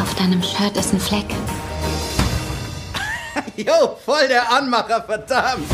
Auf 0.00 0.14
deinem 0.14 0.42
Shirt 0.42 0.76
ist 0.76 0.94
ein 0.94 1.00
Fleck. 1.00 1.26
Jo, 3.66 3.96
voll 4.04 4.28
der 4.28 4.50
Anmacher, 4.50 5.02
verdammt. 5.02 5.66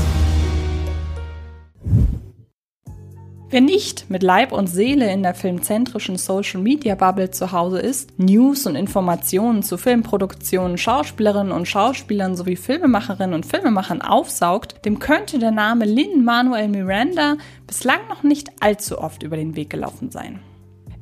Wer 3.49 3.61
nicht 3.61 4.11
mit 4.11 4.25
Leib 4.25 4.51
und 4.51 4.67
Seele 4.67 5.13
in 5.13 5.23
der 5.23 5.33
filmzentrischen 5.33 6.19
Social 6.19 6.61
Media 6.61 6.97
Bubble 6.97 7.31
zu 7.31 7.53
Hause 7.53 7.79
ist, 7.79 8.19
News 8.19 8.67
und 8.67 8.75
Informationen 8.75 9.63
zu 9.63 9.79
Filmproduktionen, 9.79 10.77
Schauspielerinnen 10.77 11.53
und 11.53 11.69
Schauspielern 11.69 12.35
sowie 12.35 12.57
Filmemacherinnen 12.57 13.35
und 13.35 13.47
Filmemachern 13.47 14.03
aufsaugt, 14.03 14.85
dem 14.85 14.99
könnte 14.99 15.39
der 15.39 15.53
Name 15.53 15.85
Lin 15.85 16.25
Manuel 16.25 16.67
Miranda 16.67 17.37
bislang 17.69 18.01
noch 18.09 18.25
nicht 18.25 18.51
allzu 18.59 18.99
oft 18.99 19.23
über 19.23 19.37
den 19.37 19.55
Weg 19.55 19.71
gelaufen 19.71 20.11
sein. 20.11 20.41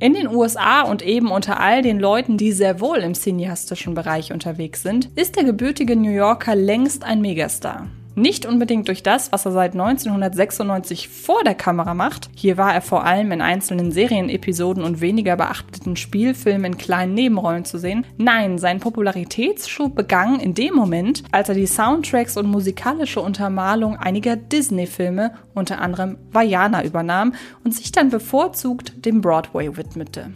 In 0.04 0.12
den 0.12 0.28
USA 0.28 0.82
und 0.82 1.00
eben 1.00 1.30
unter 1.30 1.60
all 1.60 1.80
den 1.80 1.98
Leuten, 1.98 2.36
die 2.36 2.52
sehr 2.52 2.78
wohl 2.78 2.98
im 2.98 3.14
cineastischen 3.14 3.94
Bereich 3.94 4.34
unterwegs 4.34 4.82
sind, 4.82 5.08
ist 5.16 5.34
der 5.34 5.44
gebürtige 5.44 5.96
New 5.96 6.10
Yorker 6.10 6.54
längst 6.54 7.04
ein 7.04 7.22
Megastar. 7.22 7.86
Nicht 8.16 8.46
unbedingt 8.46 8.86
durch 8.86 9.02
das, 9.02 9.32
was 9.32 9.44
er 9.44 9.50
seit 9.50 9.72
1996 9.72 11.08
vor 11.08 11.42
der 11.42 11.56
Kamera 11.56 11.94
macht. 11.94 12.30
Hier 12.36 12.56
war 12.56 12.72
er 12.72 12.80
vor 12.80 13.04
allem 13.04 13.32
in 13.32 13.40
einzelnen 13.40 13.90
Serienepisoden 13.90 14.84
und 14.84 15.00
weniger 15.00 15.36
beachteten 15.36 15.96
Spielfilmen 15.96 16.74
in 16.74 16.78
kleinen 16.78 17.14
Nebenrollen 17.14 17.64
zu 17.64 17.78
sehen. 17.78 18.06
Nein, 18.16 18.58
sein 18.58 18.78
Popularitätsschub 18.78 19.96
begann 19.96 20.38
in 20.38 20.54
dem 20.54 20.74
Moment, 20.74 21.24
als 21.32 21.48
er 21.48 21.56
die 21.56 21.66
Soundtracks 21.66 22.36
und 22.36 22.46
musikalische 22.46 23.20
Untermalung 23.20 23.96
einiger 23.96 24.36
Disney-Filme, 24.36 25.32
unter 25.54 25.80
anderem 25.80 26.18
Vajana, 26.30 26.84
übernahm 26.84 27.34
und 27.64 27.74
sich 27.74 27.90
dann 27.90 28.10
bevorzugt 28.10 29.04
dem 29.04 29.20
Broadway 29.20 29.76
widmete. 29.76 30.30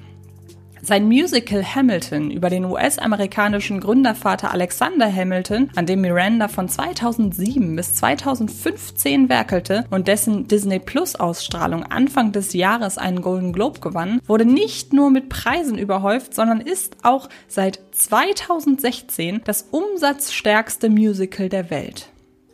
Sein 0.82 1.06
Musical 1.06 1.64
Hamilton 1.64 2.30
über 2.30 2.50
den 2.50 2.64
US-amerikanischen 2.64 3.80
Gründervater 3.80 4.52
Alexander 4.52 5.12
Hamilton, 5.12 5.70
an 5.74 5.86
dem 5.86 6.00
Miranda 6.00 6.48
von 6.48 6.68
2007 6.68 7.74
bis 7.74 7.94
2015 7.96 9.28
werkelte 9.28 9.84
und 9.90 10.08
dessen 10.08 10.46
Disney 10.46 10.78
Plus 10.78 11.16
Ausstrahlung 11.16 11.82
Anfang 11.84 12.32
des 12.32 12.52
Jahres 12.52 12.96
einen 12.96 13.22
Golden 13.22 13.52
Globe 13.52 13.80
gewann, 13.80 14.20
wurde 14.26 14.44
nicht 14.44 14.92
nur 14.92 15.10
mit 15.10 15.28
Preisen 15.28 15.78
überhäuft, 15.78 16.34
sondern 16.34 16.60
ist 16.60 16.96
auch 17.02 17.28
seit 17.48 17.80
2016 17.92 19.42
das 19.44 19.68
umsatzstärkste 19.70 20.90
Musical 20.90 21.48
der 21.48 21.70
Welt. 21.70 22.08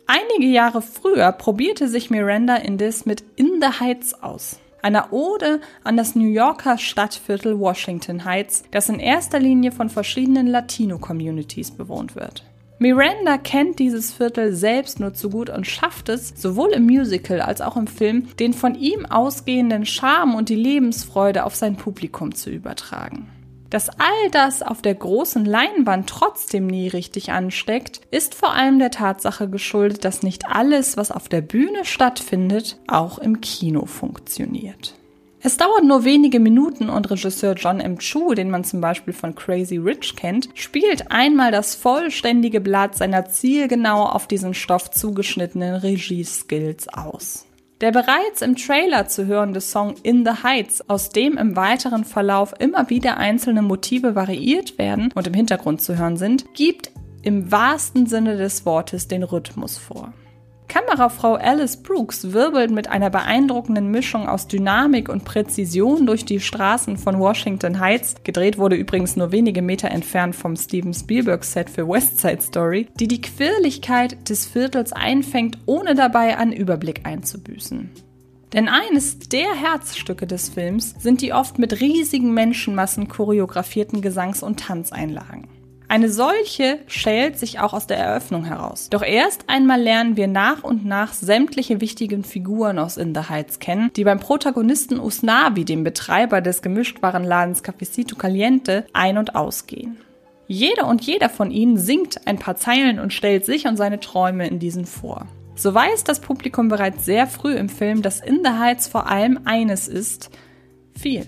Einige 0.07 0.51
Jahre 0.51 0.81
früher 0.81 1.31
probierte 1.31 1.87
sich 1.87 2.09
Miranda 2.09 2.55
indes 2.55 3.05
mit 3.05 3.23
In 3.35 3.59
the 3.61 3.79
Heights 3.79 4.13
aus 4.21 4.59
einer 4.85 5.11
Ode 5.11 5.61
an 5.83 5.97
das 5.97 6.13
New 6.13 6.27
Yorker 6.27 6.77
Stadtviertel 6.77 7.59
Washington 7.59 8.23
Heights, 8.23 8.63
das 8.69 8.87
in 8.87 8.99
erster 8.99 9.39
Linie 9.39 9.71
von 9.71 9.89
verschiedenen 9.89 10.45
Latino-Communities 10.45 11.71
bewohnt 11.71 12.15
wird. 12.15 12.43
Miranda 12.77 13.39
kennt 13.39 13.79
dieses 13.79 14.13
Viertel 14.13 14.53
selbst 14.53 14.99
nur 14.99 15.15
zu 15.15 15.31
gut 15.31 15.49
und 15.49 15.65
schafft 15.65 16.09
es, 16.09 16.33
sowohl 16.35 16.69
im 16.69 16.85
Musical 16.85 17.41
als 17.41 17.61
auch 17.61 17.77
im 17.77 17.87
Film, 17.87 18.27
den 18.37 18.53
von 18.53 18.75
ihm 18.75 19.07
ausgehenden 19.07 19.87
Charme 19.87 20.35
und 20.35 20.49
die 20.49 20.55
Lebensfreude 20.55 21.45
auf 21.45 21.55
sein 21.55 21.77
Publikum 21.77 22.35
zu 22.35 22.51
übertragen. 22.51 23.27
Dass 23.69 23.89
all 23.89 24.29
das 24.31 24.61
auf 24.61 24.81
der 24.81 24.95
großen 24.95 25.45
Leinwand 25.45 26.07
trotzdem 26.07 26.67
nie 26.67 26.87
richtig 26.87 27.31
ansteckt, 27.31 28.01
ist 28.11 28.35
vor 28.35 28.53
allem 28.53 28.79
der 28.79 28.91
Tatsache 28.91 29.49
geschuldet, 29.49 30.05
dass 30.05 30.23
nicht 30.23 30.47
alles, 30.47 30.97
was 30.97 31.11
auf 31.11 31.29
der 31.29 31.41
Bühne 31.41 31.83
stattfindet, 31.83 32.77
auch 32.87 33.17
im 33.17 33.41
Kino 33.41 33.85
funktioniert. 33.85 34.95
Es 35.41 35.57
dauert 35.57 35.83
nur 35.83 36.05
wenige 36.05 36.39
Minuten 36.39 36.89
und 36.89 37.11
Regisseur 37.11 37.53
John 37.53 37.79
M. 37.79 37.99
Chu, 37.99 38.33
den 38.33 38.49
man 38.49 38.63
zum 38.63 38.81
Beispiel 38.81 39.13
von 39.13 39.35
Crazy 39.35 39.77
Rich 39.77 40.15
kennt, 40.15 40.49
spielt 40.55 41.11
einmal 41.11 41.51
das 41.51 41.75
vollständige 41.75 42.61
Blatt 42.61 42.95
seiner 42.95 43.25
zielgenau 43.25 44.05
auf 44.05 44.27
diesen 44.27 44.55
Stoff 44.55 44.89
zugeschnittenen 44.89 45.75
Regieskills 45.75 46.87
aus. 46.87 47.44
Der 47.81 47.91
bereits 47.91 48.41
im 48.41 48.55
Trailer 48.55 49.07
zu 49.07 49.25
hörende 49.25 49.59
Song 49.59 49.95
In 50.01 50.25
the 50.25 50.43
Heights, 50.43 50.89
aus 50.89 51.09
dem 51.09 51.37
im 51.37 51.57
weiteren 51.57 52.05
Verlauf 52.05 52.53
immer 52.57 52.89
wieder 52.89 53.17
einzelne 53.17 53.61
Motive 53.61 54.15
variiert 54.15 54.77
werden 54.77 55.11
und 55.13 55.27
im 55.27 55.33
Hintergrund 55.33 55.81
zu 55.81 55.97
hören 55.97 56.15
sind, 56.15 56.45
gibt 56.53 56.91
im 57.21 57.51
wahrsten 57.51 58.05
Sinne 58.05 58.37
des 58.37 58.65
Wortes 58.65 59.09
den 59.09 59.23
Rhythmus 59.23 59.77
vor. 59.77 60.13
Kamerafrau 60.67 61.35
Alice 61.35 61.77
Brooks 61.77 62.33
wirbelt 62.33 62.71
mit 62.71 62.89
einer 62.89 63.09
beeindruckenden 63.09 63.91
Mischung 63.91 64.27
aus 64.27 64.47
Dynamik 64.47 65.09
und 65.09 65.25
Präzision 65.25 66.05
durch 66.05 66.25
die 66.25 66.39
Straßen 66.39 66.97
von 66.97 67.19
Washington 67.19 67.79
Heights, 67.79 68.15
gedreht 68.23 68.57
wurde 68.57 68.75
übrigens 68.75 69.15
nur 69.15 69.31
wenige 69.31 69.61
Meter 69.61 69.89
entfernt 69.89 70.35
vom 70.35 70.55
Steven 70.55 70.93
Spielberg 70.93 71.43
Set 71.43 71.69
für 71.69 71.87
West 71.87 72.19
Side 72.19 72.41
Story, 72.41 72.87
die 72.99 73.07
die 73.07 73.21
Quirligkeit 73.21 74.29
des 74.29 74.45
Viertels 74.45 74.91
einfängt, 74.91 75.57
ohne 75.65 75.95
dabei 75.95 76.37
an 76.37 76.51
Überblick 76.51 77.01
einzubüßen. 77.05 77.91
Denn 78.53 78.69
eines 78.69 79.19
der 79.19 79.53
Herzstücke 79.53 80.27
des 80.27 80.49
Films 80.49 80.95
sind 80.99 81.21
die 81.21 81.33
oft 81.33 81.59
mit 81.59 81.81
riesigen 81.81 82.33
Menschenmassen 82.33 83.07
choreografierten 83.07 84.01
Gesangs- 84.01 84.43
und 84.43 84.61
Tanzeinlagen. 84.61 85.47
Eine 85.95 86.09
solche 86.09 86.79
schält 86.87 87.39
sich 87.39 87.61
auch 87.61 87.71
aus 87.71 87.87
der 87.87 87.97
Eröffnung 87.97 88.43
heraus. 88.43 88.89
Doch 88.89 89.01
erst 89.01 89.45
einmal 89.47 89.81
lernen 89.81 90.17
wir 90.17 90.27
nach 90.27 90.61
und 90.61 90.83
nach 90.83 91.13
sämtliche 91.13 91.79
wichtigen 91.79 92.25
Figuren 92.25 92.79
aus 92.79 92.97
In 92.97 93.15
the 93.15 93.29
Heights 93.29 93.59
kennen, 93.59 93.91
die 93.95 94.03
beim 94.03 94.19
Protagonisten 94.19 94.99
Usnavi, 94.99 95.63
dem 95.63 95.85
Betreiber 95.85 96.41
des 96.41 96.61
Gemischtwarenladens 96.61 97.63
Cafecito 97.63 98.17
Caliente, 98.17 98.85
ein- 98.91 99.17
und 99.17 99.37
ausgehen. 99.37 99.95
Jeder 100.47 100.87
und 100.87 101.01
jeder 101.01 101.29
von 101.29 101.49
ihnen 101.49 101.77
singt 101.77 102.27
ein 102.27 102.39
paar 102.39 102.57
Zeilen 102.57 102.99
und 102.99 103.13
stellt 103.13 103.45
sich 103.45 103.65
und 103.65 103.77
seine 103.77 104.01
Träume 104.01 104.49
in 104.49 104.59
diesen 104.59 104.85
vor. 104.85 105.27
So 105.55 105.73
weiß 105.73 106.03
das 106.03 106.19
Publikum 106.19 106.67
bereits 106.67 107.05
sehr 107.05 107.25
früh 107.25 107.55
im 107.55 107.69
Film, 107.69 108.01
dass 108.01 108.19
In 108.19 108.41
the 108.43 108.59
Heights 108.59 108.89
vor 108.89 109.09
allem 109.09 109.39
eines 109.45 109.87
ist, 109.87 110.29
viel 110.93 111.25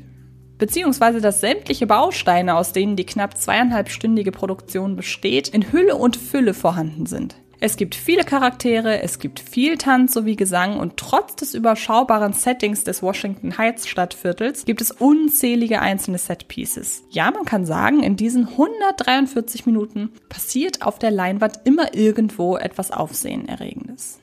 beziehungsweise 0.57 1.21
dass 1.21 1.41
sämtliche 1.41 1.87
Bausteine, 1.87 2.55
aus 2.55 2.73
denen 2.73 2.95
die 2.95 3.05
knapp 3.05 3.37
zweieinhalbstündige 3.37 4.31
Produktion 4.31 4.95
besteht, 4.95 5.47
in 5.49 5.71
Hülle 5.71 5.95
und 5.95 6.17
Fülle 6.17 6.53
vorhanden 6.53 7.05
sind. 7.05 7.35
Es 7.59 7.75
gibt 7.75 7.95
viele 7.95 8.23
Charaktere, 8.23 9.01
es 9.01 9.17
gibt 9.17 9.39
viel 9.39 9.79
Tanz 9.79 10.13
sowie 10.13 10.35
Gesang 10.35 10.79
und 10.79 10.95
trotz 10.97 11.37
des 11.37 11.55
überschaubaren 11.55 12.33
Settings 12.33 12.83
des 12.83 13.01
Washington 13.01 13.57
Heights 13.57 13.87
Stadtviertels 13.87 14.65
gibt 14.65 14.79
es 14.79 14.91
unzählige 14.91 15.81
einzelne 15.81 16.19
Setpieces. 16.19 17.03
Ja, 17.09 17.31
man 17.31 17.45
kann 17.45 17.65
sagen, 17.65 18.03
in 18.03 18.15
diesen 18.15 18.47
143 18.47 19.65
Minuten 19.65 20.11
passiert 20.29 20.83
auf 20.83 20.99
der 20.99 21.09
Leinwand 21.09 21.61
immer 21.63 21.95
irgendwo 21.95 22.57
etwas 22.57 22.91
Aufsehenerregendes. 22.91 24.19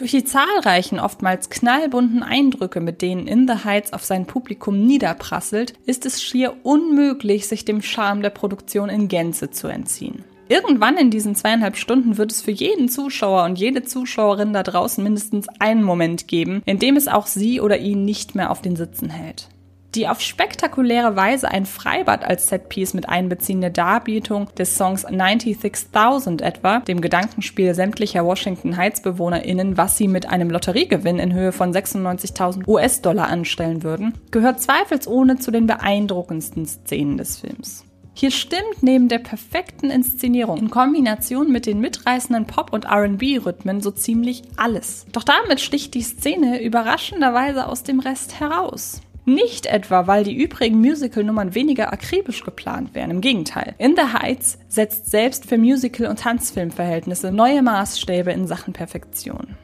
Durch 0.00 0.12
die 0.12 0.24
zahlreichen, 0.24 0.98
oftmals 0.98 1.50
knallbunten 1.50 2.22
Eindrücke, 2.22 2.80
mit 2.80 3.02
denen 3.02 3.26
In 3.26 3.46
the 3.46 3.64
Heights 3.64 3.92
auf 3.92 4.02
sein 4.02 4.24
Publikum 4.24 4.86
niederprasselt, 4.86 5.74
ist 5.84 6.06
es 6.06 6.22
schier 6.22 6.54
unmöglich, 6.62 7.46
sich 7.46 7.66
dem 7.66 7.82
Charme 7.82 8.22
der 8.22 8.30
Produktion 8.30 8.88
in 8.88 9.08
Gänze 9.08 9.50
zu 9.50 9.68
entziehen. 9.68 10.24
Irgendwann 10.48 10.96
in 10.96 11.10
diesen 11.10 11.34
zweieinhalb 11.34 11.76
Stunden 11.76 12.16
wird 12.16 12.32
es 12.32 12.40
für 12.40 12.50
jeden 12.50 12.88
Zuschauer 12.88 13.44
und 13.44 13.58
jede 13.58 13.82
Zuschauerin 13.82 14.54
da 14.54 14.62
draußen 14.62 15.04
mindestens 15.04 15.48
einen 15.58 15.82
Moment 15.82 16.28
geben, 16.28 16.62
in 16.64 16.78
dem 16.78 16.96
es 16.96 17.06
auch 17.06 17.26
sie 17.26 17.60
oder 17.60 17.76
ihn 17.76 18.06
nicht 18.06 18.34
mehr 18.34 18.50
auf 18.50 18.62
den 18.62 18.76
Sitzen 18.76 19.10
hält. 19.10 19.48
Die 19.96 20.06
auf 20.06 20.20
spektakuläre 20.20 21.16
Weise 21.16 21.50
ein 21.50 21.66
Freibad 21.66 22.24
als 22.24 22.48
Setpiece 22.48 22.94
mit 22.94 23.08
einbeziehende 23.08 23.72
Darbietung 23.72 24.48
des 24.56 24.76
Songs 24.76 25.04
96.000 25.04 26.42
etwa, 26.42 26.78
dem 26.78 27.00
Gedankenspiel 27.00 27.74
sämtlicher 27.74 28.24
Washington 28.24 28.76
Heights 28.76 29.02
BewohnerInnen, 29.02 29.76
was 29.76 29.96
sie 29.96 30.06
mit 30.06 30.28
einem 30.28 30.48
Lotteriegewinn 30.50 31.18
in 31.18 31.34
Höhe 31.34 31.50
von 31.50 31.72
96.000 31.72 32.68
US-Dollar 32.68 33.26
anstellen 33.26 33.82
würden, 33.82 34.14
gehört 34.30 34.60
zweifelsohne 34.60 35.38
zu 35.38 35.50
den 35.50 35.66
beeindruckendsten 35.66 36.66
Szenen 36.66 37.16
des 37.16 37.38
Films. 37.38 37.84
Hier 38.14 38.30
stimmt 38.30 38.82
neben 38.82 39.08
der 39.08 39.18
perfekten 39.18 39.90
Inszenierung 39.90 40.58
in 40.58 40.70
Kombination 40.70 41.50
mit 41.50 41.66
den 41.66 41.80
mitreißenden 41.80 42.46
Pop- 42.46 42.72
und 42.72 42.86
RB-Rhythmen 42.86 43.80
so 43.80 43.90
ziemlich 43.90 44.42
alles. 44.56 45.06
Doch 45.12 45.24
damit 45.24 45.60
sticht 45.60 45.94
die 45.94 46.02
Szene 46.02 46.62
überraschenderweise 46.62 47.66
aus 47.66 47.82
dem 47.82 47.98
Rest 47.98 48.38
heraus. 48.38 49.00
Nicht 49.24 49.66
etwa, 49.66 50.06
weil 50.06 50.24
die 50.24 50.36
übrigen 50.36 50.80
Musical-Nummern 50.80 51.54
weniger 51.54 51.92
akribisch 51.92 52.42
geplant 52.42 52.94
wären, 52.94 53.10
im 53.10 53.20
Gegenteil. 53.20 53.74
In 53.78 53.94
the 53.96 54.18
Heights 54.18 54.58
setzt 54.68 55.10
selbst 55.10 55.46
für 55.46 55.58
Musical- 55.58 56.08
und 56.08 56.20
Tanzfilmverhältnisse 56.20 57.30
neue 57.30 57.62
Maßstäbe 57.62 58.32
in 58.32 58.46
Sachen 58.46 58.72
Perfektion. 58.72 59.56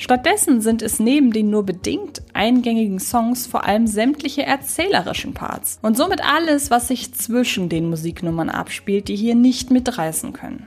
Stattdessen 0.00 0.62
sind 0.62 0.80
es 0.80 0.98
neben 0.98 1.30
den 1.30 1.50
nur 1.50 1.66
bedingt 1.66 2.22
eingängigen 2.32 3.00
Songs 3.00 3.46
vor 3.46 3.64
allem 3.64 3.86
sämtliche 3.86 4.44
erzählerischen 4.44 5.34
Parts 5.34 5.78
und 5.82 5.94
somit 5.94 6.24
alles, 6.24 6.70
was 6.70 6.88
sich 6.88 7.12
zwischen 7.12 7.68
den 7.68 7.90
Musiknummern 7.90 8.48
abspielt, 8.48 9.08
die 9.08 9.16
hier 9.16 9.34
nicht 9.34 9.70
mitreißen 9.70 10.32
können. 10.32 10.66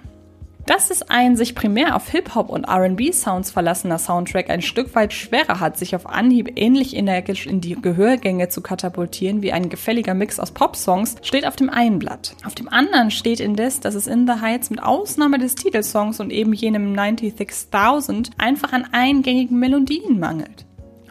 Dass 0.65 0.89
es 0.91 1.01
ein 1.03 1.35
sich 1.35 1.55
primär 1.55 1.95
auf 1.95 2.09
Hip-Hop 2.09 2.49
und 2.49 2.65
RB-Sounds 2.65 3.51
verlassener 3.51 3.99
Soundtrack 3.99 4.49
ein 4.49 4.61
Stück 4.61 4.95
weit 4.95 5.11
schwerer 5.11 5.59
hat, 5.59 5.77
sich 5.77 5.93
auf 5.93 6.07
Anhieb 6.07 6.53
ähnlich 6.55 6.95
energisch 6.95 7.45
in 7.45 7.59
die 7.59 7.75
Gehörgänge 7.75 8.47
zu 8.47 8.61
katapultieren 8.61 9.41
wie 9.41 9.51
ein 9.51 9.67
gefälliger 9.67 10.13
Mix 10.13 10.39
aus 10.39 10.51
Pop-Songs, 10.51 11.15
steht 11.21 11.45
auf 11.45 11.57
dem 11.57 11.69
einen 11.69 11.99
Blatt. 11.99 12.35
Auf 12.45 12.55
dem 12.55 12.69
anderen 12.69 13.11
steht 13.11 13.41
indes, 13.41 13.81
dass 13.81 13.93
es 13.93 14.07
in 14.07 14.25
The 14.25 14.39
Heights 14.39 14.69
mit 14.69 14.81
Ausnahme 14.81 15.37
des 15.37 15.55
Titelsongs 15.55 16.21
und 16.21 16.31
eben 16.31 16.53
jenem 16.53 16.93
96.000 16.93 18.29
einfach 18.37 18.71
an 18.71 18.87
eingängigen 18.93 19.59
Melodien 19.59 20.17
mangelt. 20.17 20.65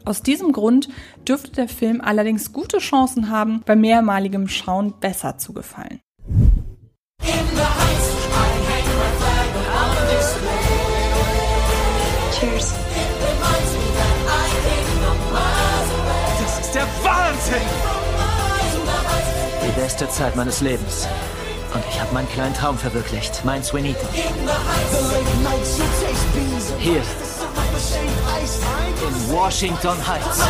Aus 0.07 0.23
diesem 0.23 0.53
Grund 0.53 0.89
dürfte 1.29 1.53
der 1.53 1.69
Film 1.69 2.01
allerdings 2.01 2.53
gute 2.53 2.79
Chancen 2.79 3.29
haben, 3.29 3.63
bei 3.67 3.77
mehrmaligem 3.77 4.49
Schauen 4.49 4.95
besser 4.99 5.37
zu 5.37 5.53
gefallen. 5.53 6.01
Cheers. 7.63 8.12
Die 19.67 19.81
beste 19.81 20.09
Zeit 20.09 20.35
meines 20.37 20.61
Lebens. 20.63 21.07
Und 21.75 21.83
ich 21.91 22.01
habe 22.01 22.13
meinen 22.15 22.29
kleinen 22.31 22.55
Traum 22.55 22.79
verwirklicht. 22.79 23.45
Mein 23.45 23.63
Swinito. 23.63 24.07
Hier. 26.79 27.03
In 29.03 29.33
Washington 29.33 29.97
Heights. 30.09 30.41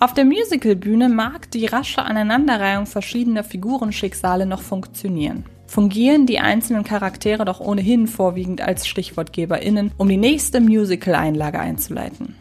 Auf 0.00 0.12
der 0.14 0.24
Musicalbühne 0.24 1.08
mag 1.08 1.50
die 1.52 1.66
rasche 1.66 2.02
Aneinanderreihung 2.02 2.86
verschiedener 2.86 3.44
Figurenschicksale 3.44 4.44
noch 4.44 4.62
funktionieren. 4.62 5.44
Fungieren 5.74 6.24
die 6.24 6.38
einzelnen 6.38 6.84
Charaktere 6.84 7.44
doch 7.44 7.58
ohnehin 7.58 8.06
vorwiegend 8.06 8.60
als 8.60 8.86
StichwortgeberInnen, 8.86 9.90
um 9.96 10.08
die 10.08 10.16
nächste 10.16 10.60
Musical-Einlage 10.60 11.58
einzuleiten. 11.58 12.36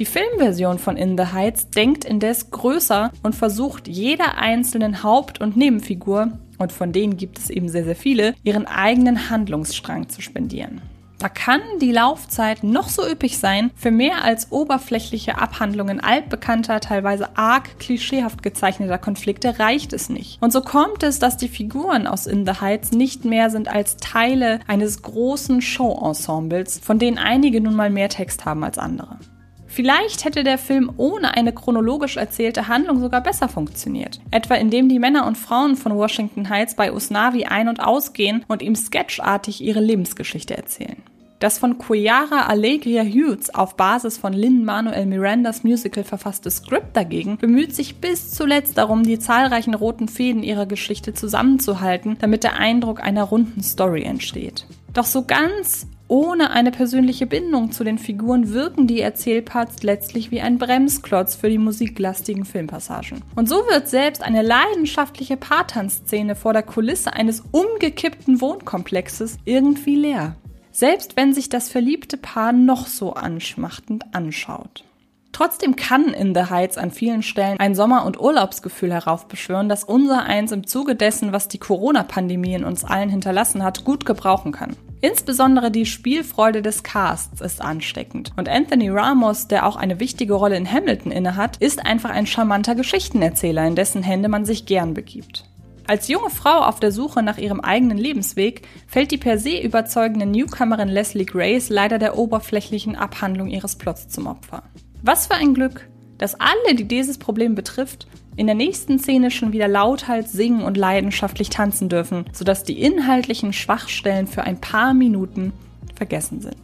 Die 0.00 0.04
Filmversion 0.04 0.80
von 0.80 0.96
In 0.96 1.16
the 1.16 1.26
Heights 1.26 1.70
denkt 1.70 2.04
indes 2.04 2.50
größer 2.50 3.12
und 3.22 3.36
versucht 3.36 3.86
jeder 3.86 4.36
einzelnen 4.36 5.04
Haupt- 5.04 5.40
und 5.40 5.56
Nebenfigur, 5.56 6.32
und 6.58 6.72
von 6.72 6.90
denen 6.90 7.16
gibt 7.16 7.38
es 7.38 7.50
eben 7.50 7.68
sehr, 7.68 7.84
sehr 7.84 7.94
viele, 7.94 8.34
ihren 8.42 8.66
eigenen 8.66 9.30
Handlungsstrang 9.30 10.08
zu 10.08 10.20
spendieren. 10.20 10.80
Da 11.22 11.28
kann 11.28 11.60
die 11.80 11.92
Laufzeit 11.92 12.64
noch 12.64 12.88
so 12.88 13.08
üppig 13.08 13.38
sein, 13.38 13.70
für 13.76 13.92
mehr 13.92 14.24
als 14.24 14.50
oberflächliche 14.50 15.38
Abhandlungen 15.38 16.00
altbekannter, 16.00 16.80
teilweise 16.80 17.36
arg 17.36 17.78
klischeehaft 17.78 18.42
gezeichneter 18.42 18.98
Konflikte 18.98 19.60
reicht 19.60 19.92
es 19.92 20.08
nicht. 20.08 20.42
Und 20.42 20.52
so 20.52 20.62
kommt 20.62 21.04
es, 21.04 21.20
dass 21.20 21.36
die 21.36 21.46
Figuren 21.46 22.08
aus 22.08 22.26
In 22.26 22.44
the 22.44 22.60
Heights 22.60 22.90
nicht 22.90 23.24
mehr 23.24 23.50
sind 23.50 23.68
als 23.68 23.98
Teile 23.98 24.58
eines 24.66 25.02
großen 25.02 25.62
Show-Ensembles, 25.62 26.80
von 26.82 26.98
denen 26.98 27.18
einige 27.18 27.60
nun 27.60 27.76
mal 27.76 27.90
mehr 27.90 28.08
Text 28.08 28.44
haben 28.44 28.64
als 28.64 28.76
andere. 28.76 29.20
Vielleicht 29.68 30.24
hätte 30.24 30.42
der 30.42 30.58
Film 30.58 30.92
ohne 30.96 31.36
eine 31.36 31.52
chronologisch 31.52 32.16
erzählte 32.16 32.66
Handlung 32.66 33.00
sogar 33.00 33.20
besser 33.20 33.48
funktioniert. 33.48 34.20
Etwa 34.32 34.56
indem 34.56 34.88
die 34.88 34.98
Männer 34.98 35.24
und 35.28 35.38
Frauen 35.38 35.76
von 35.76 35.96
Washington 35.96 36.48
Heights 36.48 36.74
bei 36.74 36.92
Usnavi 36.92 37.44
ein- 37.44 37.68
und 37.68 37.78
ausgehen 37.78 38.44
und 38.48 38.60
ihm 38.60 38.74
sketchartig 38.74 39.62
ihre 39.62 39.80
Lebensgeschichte 39.80 40.56
erzählen. 40.56 40.96
Das 41.42 41.58
von 41.58 41.76
Quiara 41.76 42.46
Alegria 42.46 43.02
Hughes 43.02 43.52
auf 43.52 43.76
Basis 43.76 44.16
von 44.16 44.32
Lin-Manuel 44.32 45.06
Mirandas 45.06 45.64
Musical 45.64 46.04
verfasste 46.04 46.52
Skript 46.52 46.96
dagegen 46.96 47.36
bemüht 47.36 47.74
sich 47.74 47.96
bis 47.96 48.30
zuletzt 48.30 48.78
darum, 48.78 49.02
die 49.02 49.18
zahlreichen 49.18 49.74
roten 49.74 50.06
Fäden 50.06 50.44
ihrer 50.44 50.66
Geschichte 50.66 51.14
zusammenzuhalten, 51.14 52.16
damit 52.20 52.44
der 52.44 52.60
Eindruck 52.60 53.02
einer 53.02 53.24
runden 53.24 53.60
Story 53.60 54.02
entsteht. 54.02 54.68
Doch 54.92 55.04
so 55.04 55.24
ganz 55.24 55.88
ohne 56.06 56.52
eine 56.52 56.70
persönliche 56.70 57.26
Bindung 57.26 57.72
zu 57.72 57.82
den 57.82 57.98
Figuren 57.98 58.52
wirken 58.52 58.86
die 58.86 59.00
Erzählparts 59.00 59.82
letztlich 59.82 60.30
wie 60.30 60.42
ein 60.42 60.58
Bremsklotz 60.58 61.34
für 61.34 61.50
die 61.50 61.58
musiklastigen 61.58 62.44
Filmpassagen. 62.44 63.20
Und 63.34 63.48
so 63.48 63.56
wird 63.68 63.88
selbst 63.88 64.22
eine 64.22 64.42
leidenschaftliche 64.42 65.36
Paartanzszene 65.36 66.36
vor 66.36 66.52
der 66.52 66.62
Kulisse 66.62 67.14
eines 67.14 67.42
umgekippten 67.50 68.40
Wohnkomplexes 68.40 69.38
irgendwie 69.44 69.96
leer 69.96 70.36
selbst 70.72 71.16
wenn 71.16 71.32
sich 71.32 71.48
das 71.48 71.68
verliebte 71.68 72.16
Paar 72.16 72.52
noch 72.52 72.86
so 72.86 73.12
anschmachtend 73.14 74.14
anschaut. 74.14 74.84
Trotzdem 75.32 75.76
kann 75.76 76.12
In 76.12 76.34
the 76.34 76.50
Heights 76.50 76.76
an 76.76 76.90
vielen 76.90 77.22
Stellen 77.22 77.58
ein 77.58 77.74
Sommer- 77.74 78.04
und 78.04 78.20
Urlaubsgefühl 78.20 78.92
heraufbeschwören, 78.92 79.68
das 79.68 79.82
unser 79.82 80.24
eins 80.24 80.52
im 80.52 80.66
Zuge 80.66 80.94
dessen, 80.94 81.32
was 81.32 81.48
die 81.48 81.58
Corona-Pandemie 81.58 82.54
in 82.54 82.64
uns 82.64 82.84
allen 82.84 83.08
hinterlassen 83.08 83.62
hat, 83.64 83.84
gut 83.84 84.04
gebrauchen 84.04 84.52
kann. 84.52 84.76
Insbesondere 85.00 85.70
die 85.70 85.86
Spielfreude 85.86 86.62
des 86.62 86.82
Casts 86.82 87.40
ist 87.40 87.62
ansteckend. 87.62 88.30
Und 88.36 88.48
Anthony 88.48 88.90
Ramos, 88.90 89.48
der 89.48 89.66
auch 89.66 89.76
eine 89.76 89.98
wichtige 89.98 90.34
Rolle 90.34 90.56
in 90.56 90.70
Hamilton 90.70 91.10
innehat, 91.10 91.56
ist 91.56 91.84
einfach 91.84 92.10
ein 92.10 92.26
charmanter 92.26 92.74
Geschichtenerzähler, 92.74 93.66
in 93.66 93.74
dessen 93.74 94.02
Hände 94.02 94.28
man 94.28 94.44
sich 94.44 94.66
gern 94.66 94.94
begibt. 94.94 95.44
Als 95.86 96.08
junge 96.08 96.30
Frau 96.30 96.60
auf 96.60 96.78
der 96.78 96.92
Suche 96.92 97.22
nach 97.22 97.38
ihrem 97.38 97.60
eigenen 97.60 97.98
Lebensweg 97.98 98.62
fällt 98.86 99.10
die 99.10 99.18
per 99.18 99.38
se 99.38 99.60
überzeugende 99.60 100.26
Newcomerin 100.26 100.88
Leslie 100.88 101.24
Grace 101.24 101.70
leider 101.70 101.98
der 101.98 102.16
oberflächlichen 102.16 102.94
Abhandlung 102.94 103.48
ihres 103.48 103.76
Plots 103.76 104.08
zum 104.08 104.26
Opfer. 104.26 104.62
Was 105.02 105.26
für 105.26 105.34
ein 105.34 105.54
Glück, 105.54 105.88
dass 106.18 106.38
alle, 106.38 106.76
die 106.76 106.84
dieses 106.84 107.18
Problem 107.18 107.56
betrifft, 107.56 108.06
in 108.36 108.46
der 108.46 108.54
nächsten 108.54 108.98
Szene 108.98 109.30
schon 109.30 109.52
wieder 109.52 109.68
lauthals 109.68 110.32
singen 110.32 110.62
und 110.62 110.76
leidenschaftlich 110.76 111.50
tanzen 111.50 111.88
dürfen, 111.88 112.24
sodass 112.32 112.62
die 112.62 112.80
inhaltlichen 112.80 113.52
Schwachstellen 113.52 114.26
für 114.26 114.44
ein 114.44 114.60
paar 114.60 114.94
Minuten 114.94 115.52
vergessen 115.96 116.40
sind. 116.40 116.56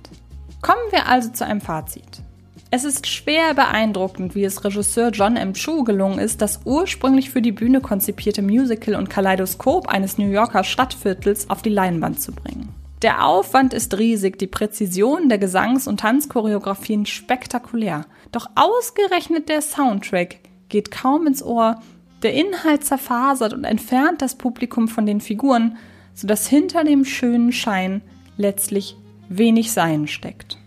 Kommen 0.62 0.78
wir 0.90 1.06
also 1.06 1.30
zu 1.30 1.44
einem 1.44 1.60
Fazit. 1.60 2.22
Es 2.70 2.84
ist 2.84 3.06
schwer 3.06 3.54
beeindruckend, 3.54 4.34
wie 4.34 4.44
es 4.44 4.62
Regisseur 4.62 5.08
John 5.08 5.36
M. 5.36 5.54
Chu 5.54 5.84
gelungen 5.84 6.18
ist, 6.18 6.42
das 6.42 6.60
ursprünglich 6.66 7.30
für 7.30 7.40
die 7.40 7.52
Bühne 7.52 7.80
konzipierte 7.80 8.42
Musical 8.42 8.94
und 8.94 9.08
Kaleidoskop 9.08 9.88
eines 9.88 10.18
New 10.18 10.28
Yorker 10.28 10.64
Stadtviertels 10.64 11.48
auf 11.48 11.62
die 11.62 11.70
Leinwand 11.70 12.20
zu 12.20 12.32
bringen. 12.32 12.68
Der 13.00 13.24
Aufwand 13.24 13.72
ist 13.72 13.96
riesig, 13.96 14.38
die 14.38 14.46
Präzision 14.46 15.30
der 15.30 15.38
Gesangs- 15.38 15.88
und 15.88 16.00
Tanzchoreografien 16.00 17.06
spektakulär. 17.06 18.04
Doch 18.32 18.50
ausgerechnet 18.54 19.48
der 19.48 19.62
Soundtrack 19.62 20.40
geht 20.68 20.90
kaum 20.90 21.26
ins 21.26 21.42
Ohr, 21.42 21.80
der 22.22 22.34
Inhalt 22.34 22.84
zerfasert 22.84 23.54
und 23.54 23.64
entfernt 23.64 24.20
das 24.20 24.34
Publikum 24.34 24.88
von 24.88 25.06
den 25.06 25.22
Figuren, 25.22 25.78
sodass 26.12 26.46
hinter 26.46 26.84
dem 26.84 27.06
schönen 27.06 27.52
Schein 27.52 28.02
letztlich 28.36 28.94
wenig 29.30 29.72
Sein 29.72 30.06
steckt. 30.06 30.58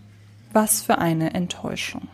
Was 0.52 0.82
für 0.82 0.98
eine 0.98 1.32
Enttäuschung. 1.32 2.08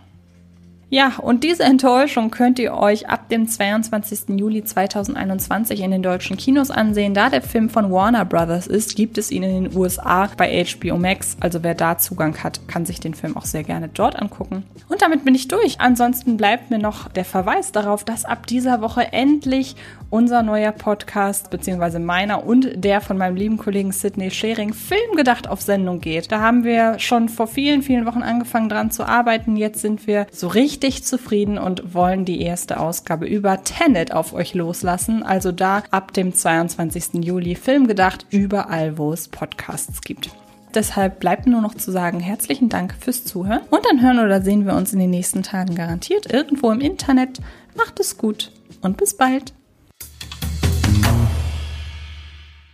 Ja, 0.90 1.16
und 1.20 1.44
diese 1.44 1.64
Enttäuschung 1.64 2.31
könnt 2.31 2.59
ihr 2.59 2.72
euch 2.72 3.11
ab 3.11 3.29
dem 3.29 3.46
22. 3.46 4.38
Juli 4.38 4.64
2021 4.64 5.81
in 5.81 5.90
den 5.90 6.03
deutschen 6.03 6.38
Kinos 6.38 6.70
ansehen. 6.70 7.12
Da 7.12 7.29
der 7.29 7.42
Film 7.42 7.68
von 7.68 7.92
Warner 7.92 8.24
Brothers 8.24 8.66
ist, 8.66 8.96
gibt 8.96 9.18
es 9.18 9.31
ihn 9.31 9.42
in 9.42 9.64
den 9.64 9.77
USA 9.77 10.31
bei 10.38 10.64
HBO 10.64 10.96
Max. 10.96 11.37
Also 11.40 11.62
wer 11.62 11.74
da 11.74 11.98
Zugang 11.98 12.42
hat, 12.42 12.66
kann 12.68 12.87
sich 12.87 13.01
den 13.01 13.12
Film 13.12 13.37
auch 13.37 13.44
sehr 13.44 13.64
gerne 13.64 13.88
dort 13.88 14.16
angucken. 14.16 14.64
Und 14.88 15.03
damit 15.03 15.27
bin 15.27 15.35
ich 15.35 15.46
durch. 15.46 15.79
Ansonsten 15.79 16.38
bleibt 16.38 16.70
mir 16.70 16.79
noch 16.79 17.09
der 17.09 17.27
Verweis 17.27 17.70
darauf, 17.70 18.03
dass 18.03 18.24
ab 18.24 18.46
dieser 18.46 18.81
Woche 18.81 19.12
endlich 19.12 19.77
unser 20.11 20.42
neuer 20.42 20.72
Podcast, 20.72 21.51
beziehungsweise 21.51 21.98
meiner 21.98 22.46
und 22.46 22.83
der 22.83 23.03
von 23.03 23.18
meinem 23.18 23.37
lieben 23.37 23.59
Kollegen 23.59 23.92
Sidney 23.92 24.31
Schering, 24.31 24.72
Filmgedacht 24.72 25.48
auf 25.48 25.61
Sendung 25.61 26.01
geht. 26.01 26.33
Da 26.33 26.40
haben 26.40 26.64
wir 26.64 26.98
schon 26.98 27.29
vor 27.29 27.46
vielen, 27.46 27.83
vielen 27.83 28.07
Wochen 28.07 28.22
angefangen 28.22 28.70
dran 28.70 28.90
zu 28.90 29.05
arbeiten. 29.05 29.57
Jetzt 29.57 29.83
sind 29.83 30.07
wir 30.07 30.27
so 30.33 30.48
richtig 30.78 31.04
zufrieden 31.04 31.58
und 31.58 31.92
wollen 31.92 32.24
die 32.24 32.40
erste 32.40 32.78
Ausgabe 32.78 33.26
über 33.26 33.64
Tenet 33.64 34.12
auf 34.12 34.32
euch 34.32 34.54
loslassen. 34.54 35.24
Also 35.24 35.50
da 35.50 35.82
ab 35.90 36.12
dem 36.12 36.32
22. 36.32 37.24
Juli 37.24 37.56
Filmgedacht 37.56 38.26
überall, 38.30 38.96
wo 38.96 39.12
es 39.12 39.26
Podcasts 39.26 40.00
gibt. 40.02 40.30
Deshalb 40.72 41.18
bleibt 41.18 41.48
nur 41.48 41.60
noch 41.60 41.74
zu 41.74 41.90
sagen, 41.90 42.20
herzlichen 42.20 42.68
Dank 42.68 42.94
fürs 43.00 43.24
Zuhören. 43.24 43.62
Und 43.70 43.84
dann 43.86 44.00
hören 44.00 44.20
oder 44.20 44.40
sehen 44.40 44.66
wir 44.66 44.74
uns 44.74 44.92
in 44.92 45.00
den 45.00 45.10
nächsten 45.10 45.42
Tagen 45.42 45.74
garantiert 45.74 46.32
irgendwo 46.32 46.70
im 46.70 46.80
Internet. 46.80 47.40
Macht 47.74 47.98
es 47.98 48.16
gut 48.16 48.52
und 48.80 48.96
bis 48.96 49.16
bald. 49.16 49.54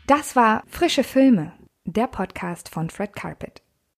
Das 0.07 0.37
war 0.37 0.63
Frische 0.67 1.05
Filme, 1.05 1.53
der 1.87 2.09
Podcast 2.09 2.69
von 2.69 2.91
Fred 2.91 3.17
Carpet. 3.17 3.64